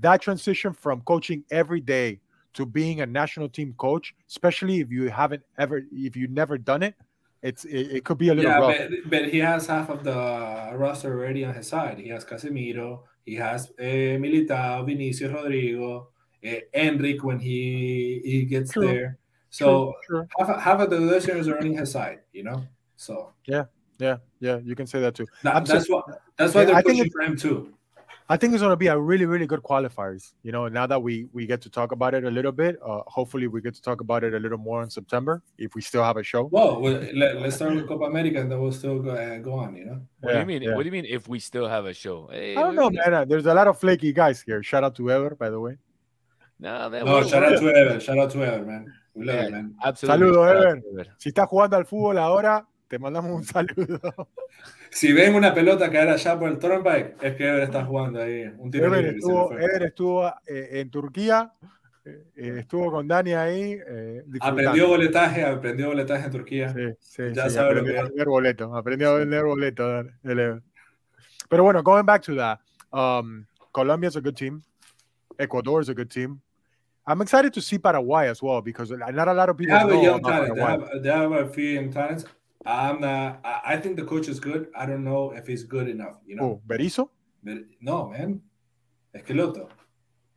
[0.00, 2.20] that transition from coaching every day
[2.54, 6.82] to being a national team coach, especially if you haven't ever, if you've never done
[6.82, 6.94] it,
[7.42, 8.76] it's it, it could be a little yeah, rough.
[8.76, 11.98] But, but he has half of the roster already on his side.
[11.98, 16.08] He has Casemiro, he has eh, Militao, Vinicius, Rodrigo,
[16.42, 18.86] eh, Enric when he he gets True.
[18.86, 19.18] there.
[19.50, 20.46] So True, true.
[20.46, 22.64] half, half of the listeners are on his side, you know.
[22.96, 23.64] So Yeah,
[23.98, 24.58] yeah, yeah.
[24.58, 25.26] you can say that too.
[25.42, 27.74] that, I'm that's so- what that's why Yeah, they're I pushing for him too.
[28.28, 30.34] I think it's going to be a really, really good qualifiers.
[30.44, 33.00] You know, now that we we get to talk about it a little bit, uh,
[33.08, 36.04] hopefully we get to talk about it a little more in September if we still
[36.04, 36.44] have a show.
[36.44, 39.54] Well, well let, us start with Copa America and then we'll still go, uh, go
[39.54, 40.00] on, you know.
[40.20, 40.62] What do you mean?
[40.62, 40.76] yeah.
[40.76, 42.28] What do you mean if we still have a show?
[42.30, 43.14] Hey, I don't know, we- man.
[43.14, 44.62] Uh, There's a lot of flaky guys here.
[44.62, 45.78] Shout out to Ever, by the way.
[46.60, 48.92] No, man, No, shout out to Ever, shout out to Ever, man.
[49.14, 50.06] Absolutely.
[50.06, 50.82] Saludos, Ever.
[51.18, 54.00] Si estás jugando al fútbol ahora, te mandamos un saludo.
[54.92, 58.52] Si ven una pelota caer allá por el Turnpike, es que Ever está jugando ahí.
[58.58, 59.52] Un tiro Ever estuvo.
[59.52, 61.52] Ever estuvo eh, en Turquía,
[62.04, 63.78] eh, eh, estuvo con Dani ahí.
[63.86, 64.24] eh.
[64.40, 66.72] Aprendió boletaje, aprendió boletaje en Turquía.
[66.74, 68.08] Sí, sí, Ya sí, sabe lo aprendió que a es.
[68.08, 70.06] vender boletos, aprendió a vender boletos.
[70.24, 70.62] el Ever.
[71.48, 72.58] Pero bueno, going back to that,
[72.92, 74.60] um, Colombia is a good team.
[75.38, 76.40] Ecuador is a good team.
[77.06, 79.90] I'm excited to see Paraguay as well because not a lot of They people have
[79.90, 80.54] a young talent.
[80.54, 82.24] They have, they have a few young talents.
[82.64, 84.68] I'm not, I, I think the coach is good.
[84.76, 86.44] I don't know if he's good enough, you know.
[86.44, 87.08] Oh, Berizzo,
[87.42, 88.42] But- No, man.
[89.14, 89.68] Esqueloto.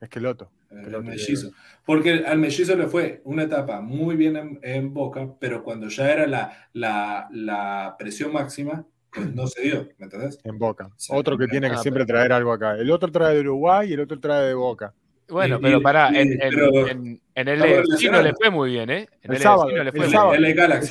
[0.01, 0.49] Esqueloto.
[0.71, 1.51] El Esqueloto, mellizo.
[1.85, 6.11] Porque al mellizo le fue una etapa muy bien en, en Boca, pero cuando ya
[6.11, 10.39] era la, la, la presión máxima, pues no se dio, ¿me entendés?
[10.43, 10.89] En Boca.
[10.95, 12.75] Sí, otro que tiene que ah, siempre traer algo acá.
[12.77, 14.93] El otro trae de Uruguay y el otro trae de Boca.
[15.33, 18.25] Bueno, Y- pero pará, y- en, en, pero- en, en el Estamos Leverkusen no relacionados.
[18.25, 19.09] le fue muy bien, ¿eh?
[19.21, 20.33] En El sábado, el muy sábado.
[20.35, 20.87] El Galaxy,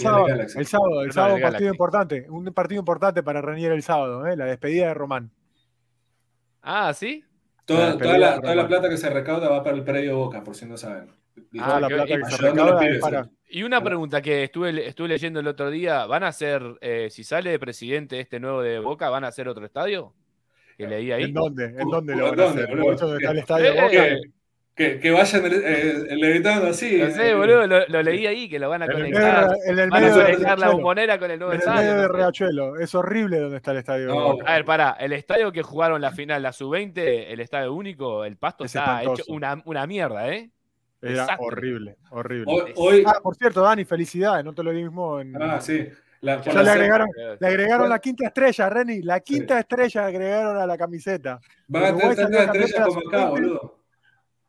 [0.59, 1.65] el sábado, el sábado partido Galaxy.
[1.67, 2.27] importante.
[2.29, 4.37] Un partido importante para Renier el sábado, ¿eh?
[4.37, 5.31] la despedida de Román.
[6.63, 7.25] Ah, ¿sí?
[7.65, 10.55] Toda, La toda la, toda plata que se recauda va para el predio Boca, por
[10.55, 11.11] si no saben.
[11.61, 13.29] Ah, la plata y- que se recauda es para...
[13.49, 17.23] Y una pregunta que estuve, estuve leyendo el otro día, ¿van a hacer, eh, si
[17.23, 20.15] sale de presidente este nuevo de Boca, van a hacer otro estadio?
[20.83, 21.23] Que leí ahí.
[21.25, 21.65] ¿En dónde?
[21.67, 22.77] ¿En ¿Por- dónde lo van a dónde, hacer?
[22.79, 24.07] donde está el Eh, Boca?
[24.09, 24.21] eh,
[24.75, 26.97] Que, que vayan eh, levitando así.
[26.97, 29.51] No eh, sé, boludo, lo, lo leí ahí, que lo van a En el conectar.
[29.67, 30.73] en el Van a de conectar la Riachuelo.
[30.73, 31.81] bombonera con el nuevo En el estadio.
[31.91, 32.17] medio de no sé.
[32.19, 32.77] Riachuelo.
[32.79, 34.39] Es horrible donde está el estadio No.
[34.47, 38.39] A ver, pará, el estadio que jugaron la final, la sub-20, el estadio único, el
[38.39, 39.23] pasto Es está espantoso.
[39.25, 40.49] hecho una, una mierda, ¿eh?
[41.03, 42.45] Era horrible, horrible.
[42.51, 44.43] Hoy, hoy- Ah, por cierto, Dani, felicidades.
[44.43, 45.35] No te lo dimos en...
[45.43, 45.87] ah, sí.
[46.23, 47.09] La, le agregaron,
[47.41, 49.03] le agregaron la quinta estrella, Reni.
[49.03, 51.41] La quinta estrella agregaron a la camiseta.
[51.67, 53.31] Van a tener tantas estrellas como acá, sub-20.
[53.31, 53.79] boludo.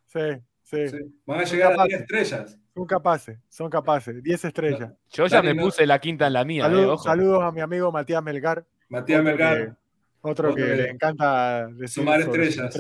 [0.06, 0.20] Sí,
[0.62, 0.98] sí, Sí.
[1.26, 1.90] Van a llegar a capaces.
[1.90, 2.60] 10 estrellas.
[2.76, 4.24] Son capaces, son capaces.
[4.24, 4.92] 10 estrellas.
[5.10, 7.04] Yo ya me no- puse la quinta en la mía, eh, Saludos, ojo.
[7.04, 8.64] saludos a mi amigo Matías Melgar.
[8.90, 9.58] Matías Otro Melgar.
[9.58, 9.64] que-
[10.26, 12.74] Otro Otro que que- le encanta decir Sumar estrellas.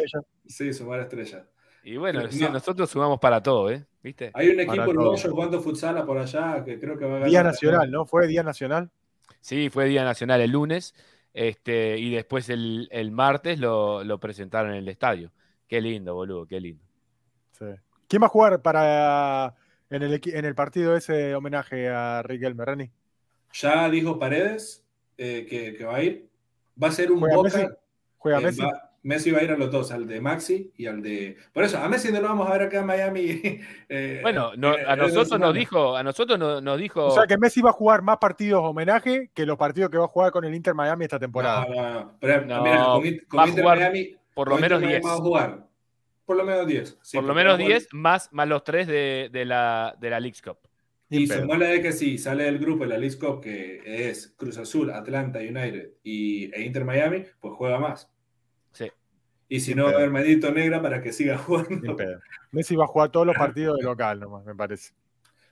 [0.45, 1.43] Sí, sumar estrellas.
[1.83, 2.31] Y bueno, No.
[2.31, 3.85] sí, nosotros sumamos para todo, ¿eh?
[4.01, 4.31] ¿Viste?
[4.33, 7.29] Hay un equipo uruguayo jugando futsal por allá que creo que va a ganar.
[7.29, 8.05] Día Nacional, ¿no?
[8.05, 8.89] Fue Día Nacional.
[9.41, 10.95] Sí, fue Día Nacional el lunes,
[11.33, 15.31] este, y después el, el martes lo, lo presentaron en el estadio.
[15.67, 16.83] Qué lindo, boludo, qué lindo.
[17.51, 17.65] Sí.
[18.07, 19.55] ¿Quién va a jugar para
[19.89, 22.91] en el, en el partido ese homenaje a Riquelme, Reni?
[23.53, 24.85] Ya dijo Paredes
[25.17, 26.29] eh, que, que va a ir.
[26.81, 27.49] Va a ser un ¿Juega Boca.
[27.57, 27.67] Messi?
[28.17, 28.61] ¿Juega eh, Messi?
[28.61, 31.35] va- Messi va a ir a los dos, al de Maxi y al de.
[31.51, 33.41] Por eso, a Messi no lo vamos a ver acá en Miami.
[33.89, 37.37] eh, Bueno, no- a nosotros nos dijo, a nosotros no- nos dijo, O sea que
[37.37, 40.45] Messi va a jugar más partidos homenaje que los partidos que va a jugar con
[40.45, 41.65] el Inter Miami esta temporada.
[41.67, 42.17] No, no, no.
[42.19, 44.15] Pero, No, mira, con, In- con va a Inter jugar Miami.
[44.33, 45.05] por lo menos Inter Miami 10.
[45.05, 45.67] va a jugar.
[46.25, 46.97] Por lo menos 10.
[47.01, 49.95] sí, por lo menos va a jugar- 10 más, más los 3 de, de la,
[49.99, 50.57] de la Leagues Cup.
[51.09, 54.57] Y sumarle de que si sale del grupo de la League Cup, que es Cruz
[54.57, 58.09] Azul, Atlanta United y, e Inter Miami, pues juega más.
[59.55, 59.99] Y si Ni no, va a pedo.
[59.99, 61.37] haber Medito Negra para que siga
[61.77, 61.95] jugando.
[62.51, 64.93] Messi va a jugar todos los partidos de local nomás, me parece.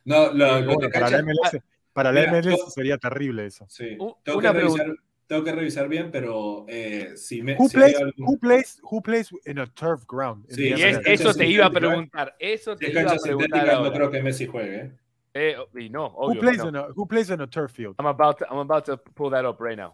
[0.05, 1.61] No, lo, lo Bueno, para la MLS,
[1.93, 3.65] para la Mira, MLS yo- sería terrible eso.
[3.69, 3.97] sí.
[4.23, 4.87] Tengo, una que revisar,
[5.27, 9.01] tengo que revisar bien, pero eh, si, me, Who si plays, algún- who plays, who
[9.03, 10.45] plays in a turf ground?
[10.49, 13.77] Sí, Y es- eso te iba a preguntar, eso te iba a preguntar sintética, no
[13.85, 13.91] ahora.
[13.93, 14.75] creo que Messi juegue.
[14.79, 14.91] ¿eh?
[15.35, 16.79] Eh, y no, Who obvio que plays no.
[16.79, 17.95] a who plays in a turf field?
[17.99, 19.93] I'm about to, I'm about to pull that up right now.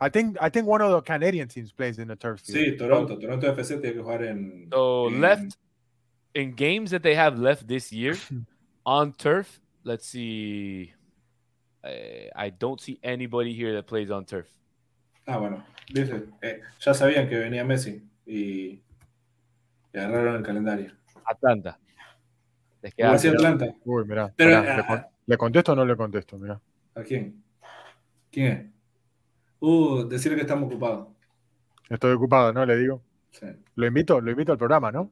[0.00, 2.58] I think I think one of the Canadian teams plays in the turf field.
[2.58, 3.16] Sí, Toronto.
[3.18, 4.68] Toronto FC tiene que jugar en.
[4.72, 5.56] So en- left
[6.34, 8.14] in games that they have left this year
[8.84, 9.60] on turf.
[9.84, 10.92] Let's see.
[11.84, 14.46] Uh, I don't see anybody here that plays on turf.
[15.26, 15.62] Ah, bueno.
[15.88, 18.80] Dice, eh, ya sabían que venía Messi y,
[19.94, 20.90] y agarraron el calendario.
[21.24, 21.78] Atlanta.
[22.82, 23.34] Les queda Igual.
[23.36, 23.74] Atlanta.
[23.84, 24.32] Uy, mira.
[24.36, 26.36] Pero, ¿le, ah, con- ¿le contesto o no le contesto?
[26.38, 26.60] Mira.
[26.96, 27.42] ¿A quién?
[28.30, 28.75] ¿Quién es?
[29.60, 31.08] Uh, decirle que estamos ocupados.
[31.88, 32.64] Estoy ocupado, ¿no?
[32.66, 33.02] Le digo.
[33.30, 33.46] Sí.
[33.74, 35.10] Lo invito, lo invito al programa, ¿no?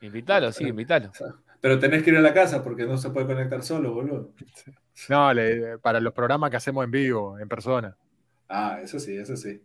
[0.00, 1.10] Invítalo, sí, invítalo.
[1.60, 4.30] Pero tenés que ir a la casa porque no se puede conectar solo, boludo.
[5.08, 7.96] No, le- para los programas que hacemos en vivo, en persona.
[8.48, 9.60] Ah, eso sí, eso sí.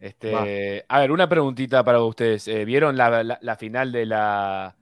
[0.00, 2.46] Este, a ver, una preguntita para ustedes.
[2.48, 4.76] Eh, ¿Vieron la, la- la final de la,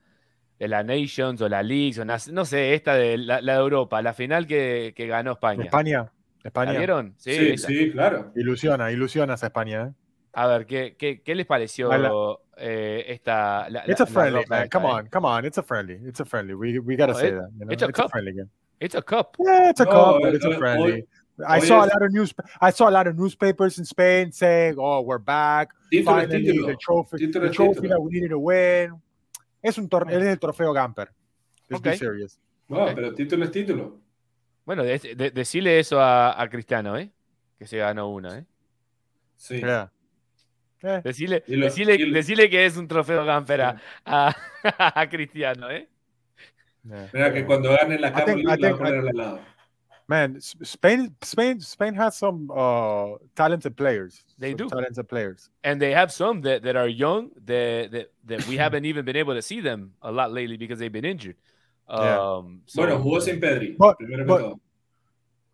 [0.59, 1.99] de la Nations o la Leagues?
[1.99, 5.33] O na- no sé, esta de la, la de Europa, la final que, que ganó
[5.33, 5.65] España.
[5.65, 6.11] España,
[6.47, 6.77] ¿La España.
[6.77, 7.13] vieron?
[7.17, 7.67] Sí, Sí, esa.
[7.67, 8.31] sí, claro.
[8.35, 9.93] Ilusiona, ilusiona esa España, ¿eh?
[10.33, 12.11] A ver, ¿qué, qué, qué les pareció Baila.
[12.57, 13.69] eh, esta?
[13.69, 14.69] La, It's la- a friendly, la man.
[14.69, 14.91] Come eh?
[14.91, 15.45] on, come on.
[15.45, 15.95] It's a friendly.
[16.07, 16.53] It's a friendly.
[16.53, 17.49] We, we gotta No, say it- that.
[17.59, 17.73] You know?
[17.73, 18.11] it's a cup.
[18.11, 18.49] friendly game.
[18.79, 19.35] It's a cup.
[19.39, 21.07] Yeah, it's a No, cup, but it's a hoy- friendly.
[21.45, 22.33] I hoy saw a es- lot of news.
[22.61, 25.69] I saw a lot of newspapers in Spain saying, "Oh, we're back.
[25.91, 26.67] Título es Finally, título.
[26.67, 28.93] the trophy, Título the es trophy that we needed to win."
[29.61, 31.09] Es un tor- es el trofeo Gamper.
[31.69, 31.95] Let's be Ok.
[31.97, 32.39] serious.
[32.69, 32.91] No, Ok.
[32.95, 33.99] pero título es título.
[34.67, 37.09] Bueno, de- de- decile eso a, a Cristiano, ¿eh?
[37.57, 38.45] Que se ganó una, ¿eh?
[39.37, 39.59] Sí.
[39.61, 39.89] Yeah.
[40.83, 44.35] Eh, Decile, Y lo- decile, y lo- decile que es un trofeo Gamper a, a-
[45.01, 45.87] a Cristiano, ¿eh?
[46.83, 47.09] yeah.
[47.13, 49.39] Mira que cuando ganen la I Camel think- League I la a poner al lado.
[50.09, 54.23] Man, Spain, Spain, Spain has some uh, talented players.
[54.37, 54.69] They Some do.
[54.69, 55.49] talented players.
[55.63, 59.15] And they have some that, that are young that, that, that we haven't even been
[59.17, 61.35] able to see them a lot lately because they've been injured.
[61.89, 62.19] Yeah.
[62.19, 63.75] Um, so- Bueno, jugó sin Pedri.
[63.77, 64.59] But- primero but-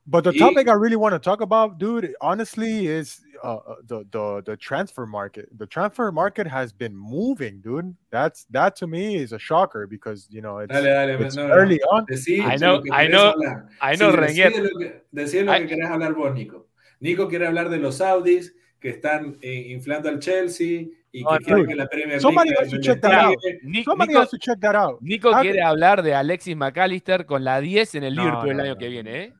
[0.05, 3.75] But the Y- topic I really want to talk about, dude, honestly, is uh, uh,
[3.87, 5.47] the the the transfer market.
[5.57, 7.95] The transfer market has been moving, dude.
[8.11, 11.47] That's that to me is a shocker because you know it's, Dale, dale, it's no,
[11.47, 12.05] no, early on.
[12.05, 13.69] Decí I know- I know- hablar.
[13.81, 14.51] I know, Sí, Reñer.
[14.51, 16.67] decí de lo que, decí de lo I- que querés hablar vos, Nico.
[16.99, 21.65] Nico quiere hablar de los Saudis que están eh, inflando al Chelsea y que No,
[21.65, 23.33] que la Premier Somebody League has to lo check that out.
[23.35, 23.59] investigue.
[23.69, 24.99] Ni- Somebody Nico, has to check that out.
[25.01, 28.59] Nico How- quiere hablar de Alexis McAllister con la 10 en el No, Liverpool el
[28.59, 29.23] año no, que no, viene.
[29.23, 29.33] ¿eh?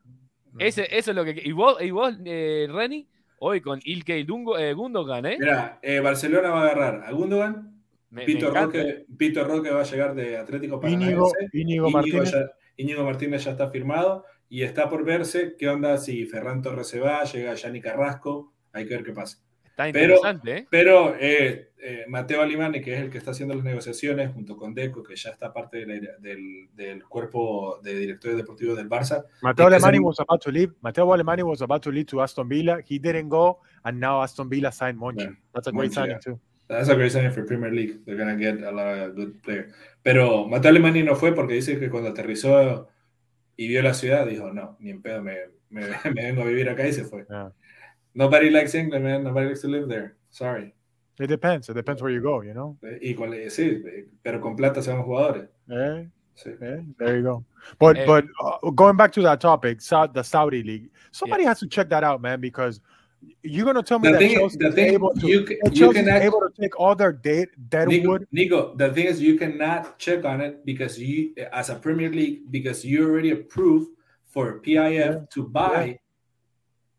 [0.60, 1.42] Ese, eso es lo que.
[1.44, 3.08] ¿Y vos, y vos eh, Reni?
[3.40, 5.38] Hoy con Ilkay Dungo- eh, Gundogan, ¿eh?
[5.40, 8.52] Mira, eh, Barcelona va a agarrar a Gundogan, Me- Pito.
[8.54, 11.12] Roque, Pito Roque va a llegar de Atlético Paranaense.
[11.12, 12.32] Íñigo Íñigo, Martínez.
[12.32, 16.88] ya, Íñigo Martínez ya está firmado y está por verse qué onda si Ferran Torres
[16.88, 19.40] se va, llega Yanni Carrasco, hay que ver qué pasa.
[19.74, 20.68] Está Pero- interesante, ¿eh?
[20.70, 24.76] Pero eh, eh, Mateo Alimani, que es el que está haciendo las negociaciones, junto con
[24.76, 29.26] Deco, que ya está parte de la- del, del cuerpo de directores deportivos del Barça,
[29.42, 30.74] Mateo Es que Alemani was about to leave.
[30.82, 32.78] Mateo Alemani was about to leave to Aston Villa.
[32.88, 35.24] He didn't go, and now Aston Villa signed Monchi.
[35.24, 35.36] Yeah.
[35.54, 36.20] That's a great Monchi, signing yeah.
[36.20, 36.40] too.
[36.68, 38.06] That's a great signing for Premier League.
[38.06, 39.74] They're gonna get a lot of good players.
[40.04, 42.88] Pero Mateo Alemani no fue porque dice que cuando aterrizó
[43.58, 45.36] y vio la ciudad, dijo, no, ni en pedo me,
[45.72, 45.82] me,
[46.14, 47.26] me vengo a vivir acá y se fue.
[47.28, 47.52] Yeah.
[48.16, 49.24] Nobody likes England, man.
[49.24, 50.16] Nobody likes to live there.
[50.30, 50.74] Sorry.
[51.20, 51.70] It depends.
[51.70, 52.42] It depends where you go.
[52.42, 52.78] You know.
[53.02, 53.82] Y con, sí,
[54.24, 55.48] pero con plata se van jugadores.
[55.72, 56.06] Eh,
[56.36, 56.50] Sí.
[56.62, 57.46] eh, there you go.
[57.78, 58.06] But Eh.
[58.08, 60.90] but uh, going back to that topic, Sa- the Saudi league.
[61.12, 62.82] Somebody has to check that out, man, because
[63.44, 65.28] you're gonna tell me The that thing, Chelsea the is thing able to.
[65.28, 68.28] you, ca- you Chelsea is can able to take all their dead Nico, deadwood.
[68.32, 72.50] Nico, the thing is you cannot check on it because you, as a Premier League,
[72.52, 73.92] because you already approved
[74.28, 76.00] for PIF to buy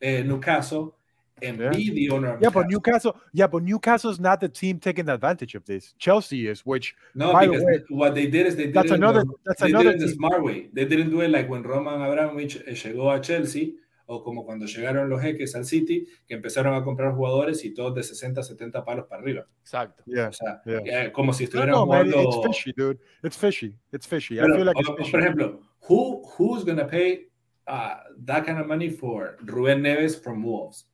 [0.00, 0.93] uh, Newcastle
[1.42, 1.70] and Yeah.
[1.70, 3.16] be the owner of Yeah, but Newcastle.
[3.32, 5.94] Yeah, but Newcastle's not the team taking advantage of this.
[5.98, 8.90] Chelsea is, which No, By the because way, what they did is they did that's
[8.90, 9.22] it another.
[9.24, 10.70] the- That's they did another it the smart way.
[10.72, 13.76] They didn't do it like when Roman Abramovich eh, llegó a Chelsea
[14.06, 17.94] o como cuando llegaron los jeques al City, que empezaron a comprar jugadores y todos
[17.94, 19.46] de 60, 70 palos para arriba.
[19.62, 20.02] Exacto.
[20.06, 20.28] Yeah.
[20.28, 21.06] O sea, Yeah.
[21.06, 22.28] eh, como si No, estuvieran no, man, jugando...
[22.28, 22.98] it's fishy, dude.
[23.22, 23.74] It's fishy.
[23.92, 24.38] It's fishy.
[24.38, 25.10] I Pero, feel like it's fishy.
[25.10, 27.28] por ejemplo, who, who's going to pay
[27.66, 27.94] uh,
[28.26, 30.84] that kind of money for Rubén Neves from Wolves?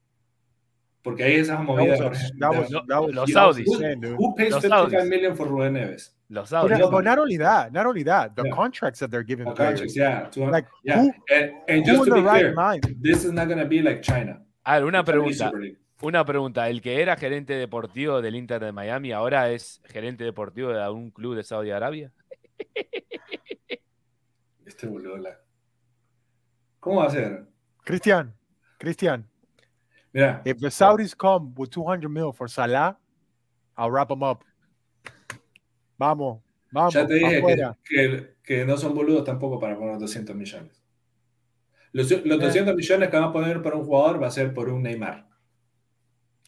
[1.02, 1.98] Porque ahí esas movidas.
[2.34, 3.66] Los Saudis.
[4.18, 5.08] Who pays Los 55 Saudis.
[5.08, 6.14] million for Rubén Neves?
[6.28, 6.78] Los But, Saudis.
[6.78, 6.90] Yeah.
[6.90, 8.54] but not only that, not only that, the Yeah.
[8.54, 10.28] contracts that they're giving the contracts, yeah.
[10.30, 11.00] 200 Like, yeah.
[11.02, 12.82] who- and, and just to be right clear, mind?
[13.02, 14.42] this is not going to be like China.
[14.64, 15.50] A ver, una pregunta.
[16.02, 16.68] Una pregunta.
[16.68, 21.10] El que era gerente deportivo del Inter de Miami ahora es gerente deportivo de algún
[21.10, 22.12] club de Saudi Arabia.
[24.66, 25.16] Este boludo.
[25.18, 25.38] la-
[26.78, 27.44] ¿Cómo va a ser?
[27.84, 28.34] Christian,
[28.78, 29.28] Christian,
[30.12, 32.96] Mira, if the Saudis come with 200 mil for Salah,
[33.76, 34.42] I'll wrap them up.
[35.98, 36.40] Vamos,
[36.72, 37.76] vamos, ya te dije que, afuera.
[37.84, 40.82] que, que no son boludos tampoco para poner 200 millones.
[41.92, 42.36] Los, los Yeah.
[42.38, 45.26] 200 millones que van a poner para un jugador va a ser por un Neymar.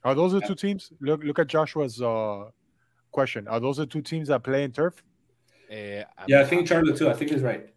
[0.04, 0.92] Are those the two teams?
[1.00, 2.50] Look, look at Joshua's uh,
[3.12, 3.46] question.
[3.46, 5.02] Are those the two teams that play in turf?
[5.70, 7.08] Eh, a- Yeah, I think Charlotte too.
[7.08, 7.68] I think he's right.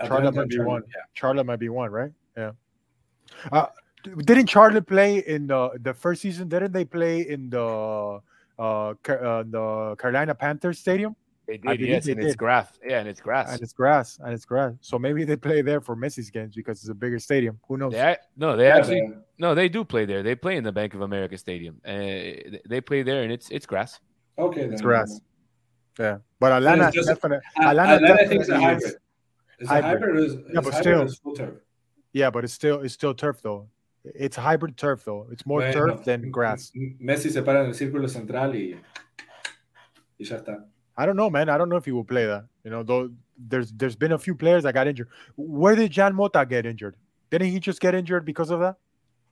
[0.00, 0.82] Charlotte Atlanta might be Charlotte, one.
[0.94, 1.02] yeah.
[1.14, 2.12] Charlotte might be one, right?
[2.36, 2.50] Yeah.
[3.50, 3.66] Uh,
[4.24, 6.48] didn't Charlotte play in the the first season?
[6.48, 8.20] Didn't they play in the
[8.58, 11.16] uh, Ca- uh the Carolina Panthers stadium?
[11.46, 12.66] They did, yes, and it's grass.
[12.84, 13.52] Yeah, and it's grass.
[13.52, 14.18] And it's grass.
[14.22, 14.72] And it's grass.
[14.80, 17.60] So maybe they play there for Messi's games because it's a bigger stadium.
[17.68, 17.92] Who knows?
[17.92, 19.22] They, no, they yeah, actually man.
[19.38, 20.24] no, they do play there.
[20.24, 21.80] They play in the Bank of America Stadium.
[21.86, 24.00] Uh, they play there, and it's it's grass.
[24.36, 24.72] Okay, then.
[24.72, 25.20] it's grass.
[26.00, 28.94] Yeah, but Atlanta, just, definitely, Atlanta, Atlanta definitely is a hybrid.
[29.60, 29.84] It's hybrid.
[29.84, 30.24] a hybrid.
[30.24, 31.54] Is, yeah, but still, turf.
[32.12, 33.68] Yeah, but it's still it's still turf though.
[34.14, 35.26] It's hybrid turf though.
[35.30, 36.72] It's more bueno, turf than grass.
[36.74, 38.76] Messi se para en el círculo central y
[40.18, 40.64] y ya está.
[40.98, 41.48] I don't know, man.
[41.48, 42.44] I don't know if he will play that.
[42.64, 45.08] You know, though there's there's been a few players that got injured.
[45.36, 46.96] Where did Jan Mota get injured?
[47.30, 48.76] Didn't he just get injured because of that?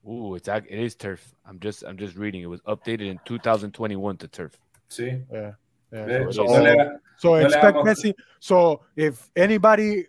[0.07, 1.35] Ooh, it's it is turf.
[1.47, 2.43] I'm just I'm just reading.
[2.43, 4.59] It was updated in 2021 to turf.
[4.89, 5.53] See, yeah.
[5.93, 6.31] yeah.
[6.31, 8.12] So, so expect Messi.
[8.41, 10.07] So if anybody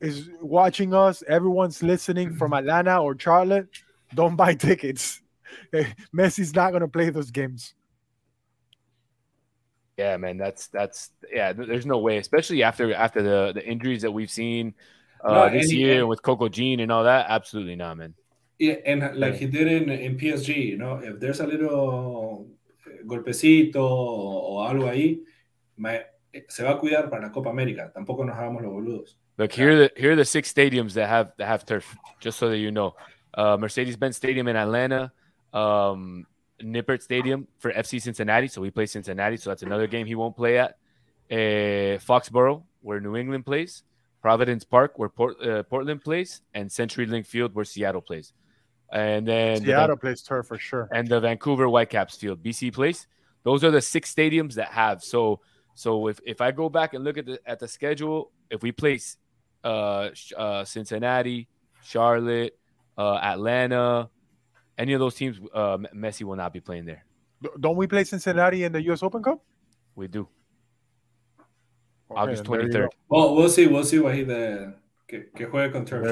[0.00, 3.68] is watching us, everyone's listening from Atlanta or Charlotte,
[4.14, 5.20] don't buy tickets.
[6.14, 7.74] Messi's not gonna play those games.
[9.96, 11.52] Yeah, man, that's that's yeah.
[11.52, 14.74] There's no way, especially after after the the injuries that we've seen
[15.24, 17.26] uh, no, this year with Coco Jean and all that.
[17.28, 18.14] Absolutely not, man.
[18.58, 22.48] Yeah, and like he did in in PSG, you know, if there's a little
[23.06, 25.22] golpecito o, o algo ahí,
[25.76, 26.00] me,
[26.48, 27.92] se va a cuidar para la Copa América.
[27.92, 29.16] Tampoco nos hagamos los boludos.
[29.38, 31.96] Look here, are the here are the six stadiums that have that have turf.
[32.20, 32.94] Just so that you know,
[33.36, 35.12] uh, Mercedes-Benz Stadium in Atlanta,
[35.52, 36.26] um,
[36.62, 38.48] Nippert Stadium for FC Cincinnati.
[38.48, 39.36] So we play Cincinnati.
[39.36, 40.78] So that's another game he won't play at.
[41.30, 43.82] Uh, Foxborough, where New England plays.
[44.22, 48.32] Providence Park, where Port, uh, Portland plays, and CenturyLink Field, where Seattle plays.
[48.90, 50.88] And then Seattle the, plays turf for sure.
[50.92, 53.06] And the Vancouver Whitecaps Field, BC Place.
[53.44, 55.04] Those are the six stadiums that have.
[55.04, 55.40] So
[55.76, 58.72] so if, if I go back and look at the at the schedule, if we
[58.72, 59.18] place
[59.62, 61.48] uh, uh, Cincinnati,
[61.84, 62.58] Charlotte,
[62.96, 64.08] uh, Atlanta,
[64.78, 67.04] any of those teams, uh, Messi will not be playing there.
[67.60, 69.02] Don't we play Cincinnati in the U.S.
[69.02, 69.42] Open Cup?
[69.94, 70.28] We do.
[72.10, 72.90] Okay, August twenty third.
[73.08, 73.66] Well, we'll see.
[73.66, 74.74] We'll see what he the
[75.08, 76.06] que, que juegue con turf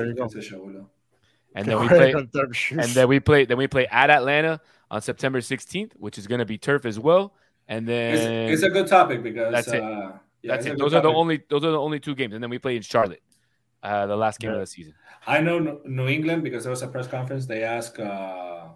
[1.55, 2.13] And then we play.
[2.13, 3.45] and then we play.
[3.45, 4.61] Then we play at Atlanta
[4.91, 7.35] on September sixteenth, which is going to be turf as well.
[7.69, 8.15] And then
[8.49, 9.83] it's, it's a good topic because that's it.
[9.83, 10.13] Uh,
[10.43, 10.79] yeah, that's it.
[10.79, 11.43] Those are the only.
[11.49, 13.23] Those are the only two games, and then we play in Charlotte,
[13.85, 14.57] uh, the last game yeah.
[14.57, 14.95] of the season.
[15.27, 17.47] I know New England because there was a press conference.
[17.47, 17.99] They asked.
[17.99, 18.69] Uh,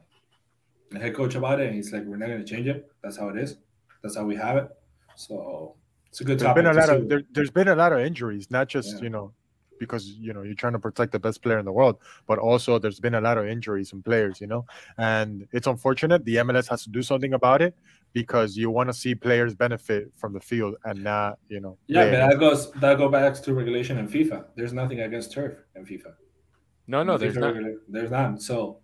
[0.91, 2.91] the head coach about it, and he's like, "We're not going to change it.
[3.03, 3.57] That's how it is.
[4.03, 4.69] That's how we have it."
[5.17, 5.77] So
[6.09, 6.39] it's a good.
[6.39, 9.03] There's been a lot of there, has been a lot of injuries, not just yeah.
[9.03, 9.33] you know
[9.79, 12.79] because you know you're trying to protect the best player in the world, but also
[12.79, 14.65] there's been a lot of injuries in players, you know,
[14.97, 16.25] and it's unfortunate.
[16.25, 17.77] The MLS has to do something about it
[18.13, 21.77] because you want to see players benefit from the field and not, you know.
[21.87, 24.47] Yeah, but that goes that go back to regulation in FIFA.
[24.57, 26.15] There's nothing against turf in FIFA.
[26.87, 27.55] No, no, there's not.
[27.89, 28.41] There's not.
[28.43, 28.81] So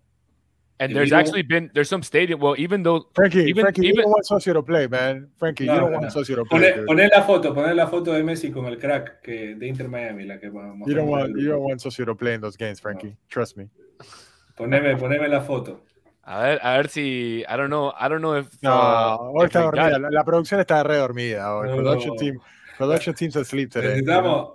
[0.79, 2.39] and if there's actually been there's some stadium.
[2.39, 5.29] Well, even though Frankie, even, Frankie, even, you don't want Socio to play, man.
[5.37, 6.09] Frankie, no, you don't no, want no.
[6.09, 6.73] Socio to play.
[6.73, 9.87] Poner, poner, la foto, poner la foto de Messi con el crack que de Inter
[9.87, 12.79] Miami, la que You don't want you don't want Socio to play in those games,
[12.79, 13.15] Frankie.
[13.29, 13.69] Trust me.
[14.57, 15.83] Poneme, poneme la foto.
[16.27, 19.45] A ver, a ver si I don't know, I don't know if No, uh, hoy
[19.45, 19.99] está dormida.
[19.99, 21.69] La, la, producción está re dormida hoy.
[21.69, 22.39] Production team,
[22.77, 24.01] production team's asleep today.
[24.01, 24.53] Necesitamos,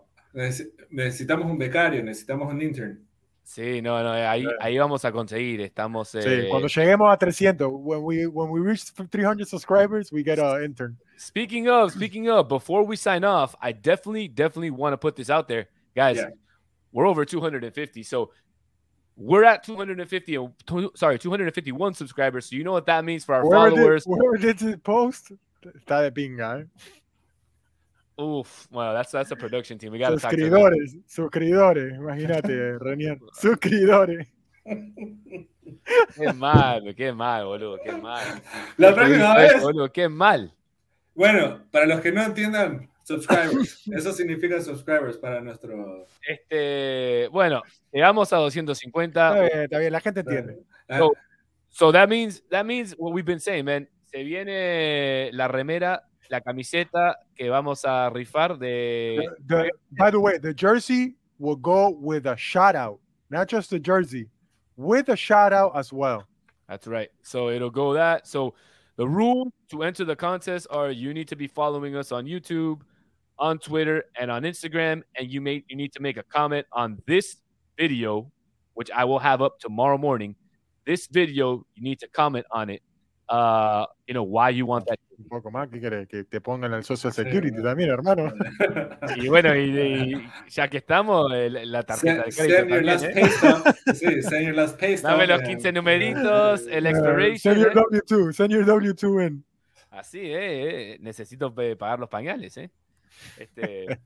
[0.90, 3.10] necesitamos un becario, necesitamos un intern.
[3.44, 5.60] Sí, no, no, ahí, ahí vamos a conseguir.
[5.60, 6.12] Estamos.
[6.14, 6.22] Eh...
[6.22, 10.64] Sí, cuando lleguemos a 300, when we when we reach 300 subscribers, we get an
[10.64, 10.96] intern.
[11.18, 15.30] Speaking of, speaking of, before we sign off, I definitely, definitely want to put this
[15.30, 16.16] out there, guys.
[16.16, 16.30] Yeah.
[16.92, 18.30] We're over 250, so
[19.20, 20.38] we're at 250.
[20.38, 20.48] Uh,
[20.94, 22.46] sorry, 251 subscribers.
[22.46, 24.04] So you know what that means for our where followers.
[24.04, 25.32] Did, where did it post?
[25.62, 26.66] Está de pinga.
[28.18, 29.92] Uf, well, that's that's a production team.
[29.92, 34.26] We got suscriptores, suscriptores, imagínate, Renier, suscriptores.
[36.14, 38.42] Qué mal, qué mal, boludo, qué mal.
[38.76, 39.62] La próxima vez.
[39.62, 40.52] Boludo, qué mal.
[41.14, 43.82] Bueno, para los que no entiendan, subscribers.
[43.92, 46.06] Eso significa subscribers para nuestro.
[46.26, 49.28] Este, bueno, llegamos a 250.
[49.28, 50.58] Está bien, está bien la gente entiende.
[50.88, 51.12] So,
[51.68, 53.88] so that means that means what we've been saying, man.
[54.06, 59.18] Se viene la remera la camiseta que vamos a rifar de.
[59.46, 63.00] The, the, by the way, the jersey will go with a shout out,
[63.30, 64.28] not just the jersey,
[64.76, 66.26] with a shout out as well.
[66.68, 67.10] That's right.
[67.22, 68.26] So it'll go that.
[68.26, 68.54] So
[68.96, 72.82] the rules to enter the contest are you need to be following us on YouTube,
[73.40, 77.02] on Twitter, and on Instagram, and you may you need to make a comment on
[77.06, 77.38] this
[77.76, 78.30] video,
[78.74, 80.36] which I will have up tomorrow morning.
[80.86, 82.82] This video, you need to comment on it
[83.30, 84.98] uh, you know, why you want that.
[85.18, 87.62] Un poco más que querés que te pongan el social security sí.
[87.62, 88.32] también, hermano.
[89.16, 92.56] Y bueno, y, y ya que estamos, la tarjeta de crédito.
[92.56, 93.12] Send your last ¿eh?
[93.14, 93.94] pay stub.
[93.94, 97.38] Sí, send your last pay Dame los 15 numeritos, el expiration.
[97.38, 99.44] send your W2, send your W2 in.
[99.90, 100.98] Así, eh, eh.
[101.00, 102.70] necesito pagar los pañales, eh.
[103.38, 103.98] Este,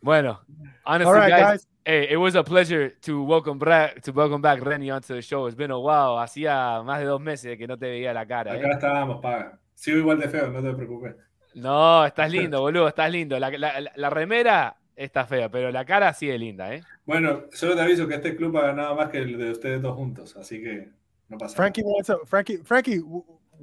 [0.00, 0.40] bueno,
[0.84, 5.14] honestly, guys, Hey, it was a pleasure to welcome back to welcome back Renny onto
[5.14, 5.44] the show.
[5.46, 6.16] It's been a while.
[6.16, 8.54] Hacía más de dos meses que no te veía la cara.
[8.54, 8.72] Acá ¿eh?
[8.72, 9.60] estábamos, paga.
[9.74, 11.14] Sigo igual de feo, no te preocupes.
[11.54, 13.38] No, estás lindo, boludo, estás lindo.
[13.38, 16.82] La, la, la, remera está fea, pero la cara sí es linda, ¿eh?
[17.04, 19.94] Bueno, solo te aviso que este club ha ganado más que el de ustedes dos
[19.94, 20.88] juntos, así que
[21.28, 22.18] no pasa Frankie nada.
[22.24, 23.02] Frankie, Frankie,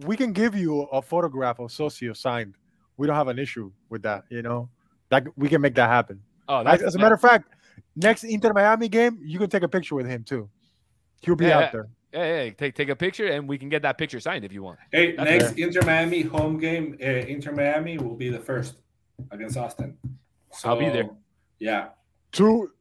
[0.06, 2.54] we can give you a photograph of Socio signed.
[2.98, 4.70] We don't have an issue with that, you know.
[5.10, 6.22] That we can make that happen.
[6.48, 7.54] Oh, as a matter of fact,
[7.96, 10.50] next Inter Miami game, you can take a picture with him too.
[11.22, 11.88] He'll be yeah, out there.
[12.14, 14.64] Yeah, yeah, take take a picture and we can get that picture signed if you
[14.64, 14.80] want.
[14.92, 15.68] Hey, That's next fair.
[15.68, 18.76] Inter Miami home game, uh, Inter Miami will be the first
[19.32, 19.98] against Austin.
[20.52, 21.10] So, I'll be there.
[21.60, 21.90] Yeah.
[22.32, 22.72] Two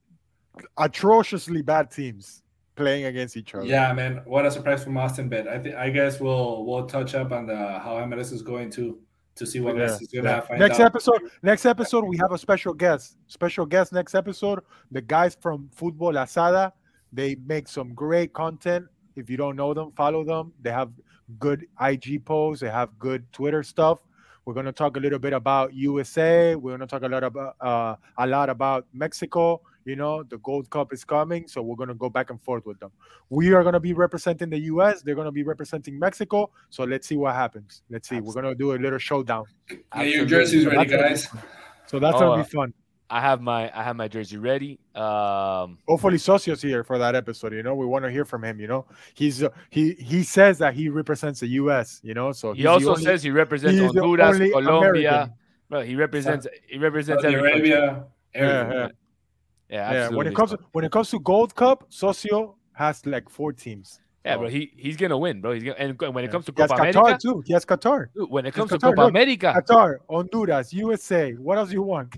[0.78, 2.42] atrociously bad teams
[2.74, 3.66] playing against each other.
[3.66, 4.22] Yeah, man.
[4.24, 7.46] What a surprise from Austin, but I think I guess we'll we'll touch up on
[7.46, 8.98] the how MLS is going to
[9.40, 9.86] to see what yeah.
[9.86, 10.56] Messi is gonna yeah.
[10.56, 10.86] Next out.
[10.86, 13.16] episode, next episode, we have a special guest.
[13.26, 14.60] Special guest next episode.
[14.92, 16.72] The guys from Football Asada.
[17.12, 18.86] They make some great content.
[19.16, 20.52] If you don't know them, follow them.
[20.60, 20.90] They have
[21.38, 22.60] good IG posts.
[22.60, 23.98] They have good Twitter stuff.
[24.44, 26.54] We're going to talk a little bit about USA.
[26.54, 29.62] We're going to talk a lot about uh, a lot about Mexico.
[29.84, 32.66] You know, the Gold Cup is coming, so we're going to go back and forth
[32.66, 32.90] with them.
[33.28, 35.02] We are going to be representing the US.
[35.02, 36.50] They're going to be representing Mexico.
[36.68, 37.82] So let's see what happens.
[37.90, 38.16] Let's see.
[38.16, 38.40] Absolutely.
[38.40, 39.44] We're going to do a little showdown.
[39.96, 41.28] Yeah, your jersey's ready, guys.
[41.86, 42.74] So that's oh, going to be fun.
[43.10, 44.78] I have my I have my jersey ready.
[44.94, 47.52] Um, Hopefully, Socio's here for that episode.
[47.52, 48.60] You know, we want to hear from him.
[48.60, 52.00] You know, he's uh, he he says that he represents the U.S.
[52.04, 55.34] You know, so he also only, says he represents Honduras, Colombia.
[55.68, 58.04] Well, he represents he represents Saudi Arabia.
[58.34, 58.88] Yeah, yeah.
[59.70, 60.08] Yeah, yeah.
[60.08, 64.00] When it comes to, when it comes to Gold Cup, Socio has like four teams.
[64.24, 65.52] Yeah, bro, he he's gonna win, bro.
[65.52, 67.42] He's gonna and when it comes to Copa America, Qatar too.
[67.46, 68.08] He has Qatar.
[68.14, 71.32] Dude, when it comes to Copa Look, America, Qatar, Honduras, USA.
[71.34, 72.14] What else you want?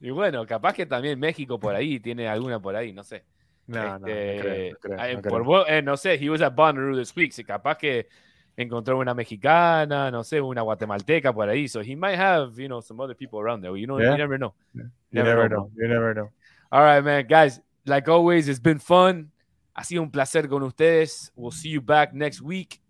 [0.00, 3.22] Y bueno, capaz que también México por ahí tiene alguna por ahí, no sé.
[3.68, 7.32] No, no, este, no, por, eh, no sé, he was at Bonnaroo this week.
[7.32, 8.08] Si capaz que
[8.56, 11.68] encontró una mexicana, no sé, una guatemalteca por ahí.
[11.68, 13.76] So he might have, you know, some other people around there.
[13.76, 14.54] You know, you never know.
[14.74, 15.70] You never, know.
[15.76, 16.30] You never know.
[16.70, 17.26] All right, man.
[17.26, 19.30] Guys, like always, it's been fun.
[19.74, 21.30] Ha sido un placer con ustedes.
[21.34, 22.80] We'll see you back next week.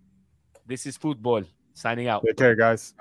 [0.66, 1.44] This is Football.
[1.74, 2.22] Signing out.
[2.24, 2.94] Take care, guys.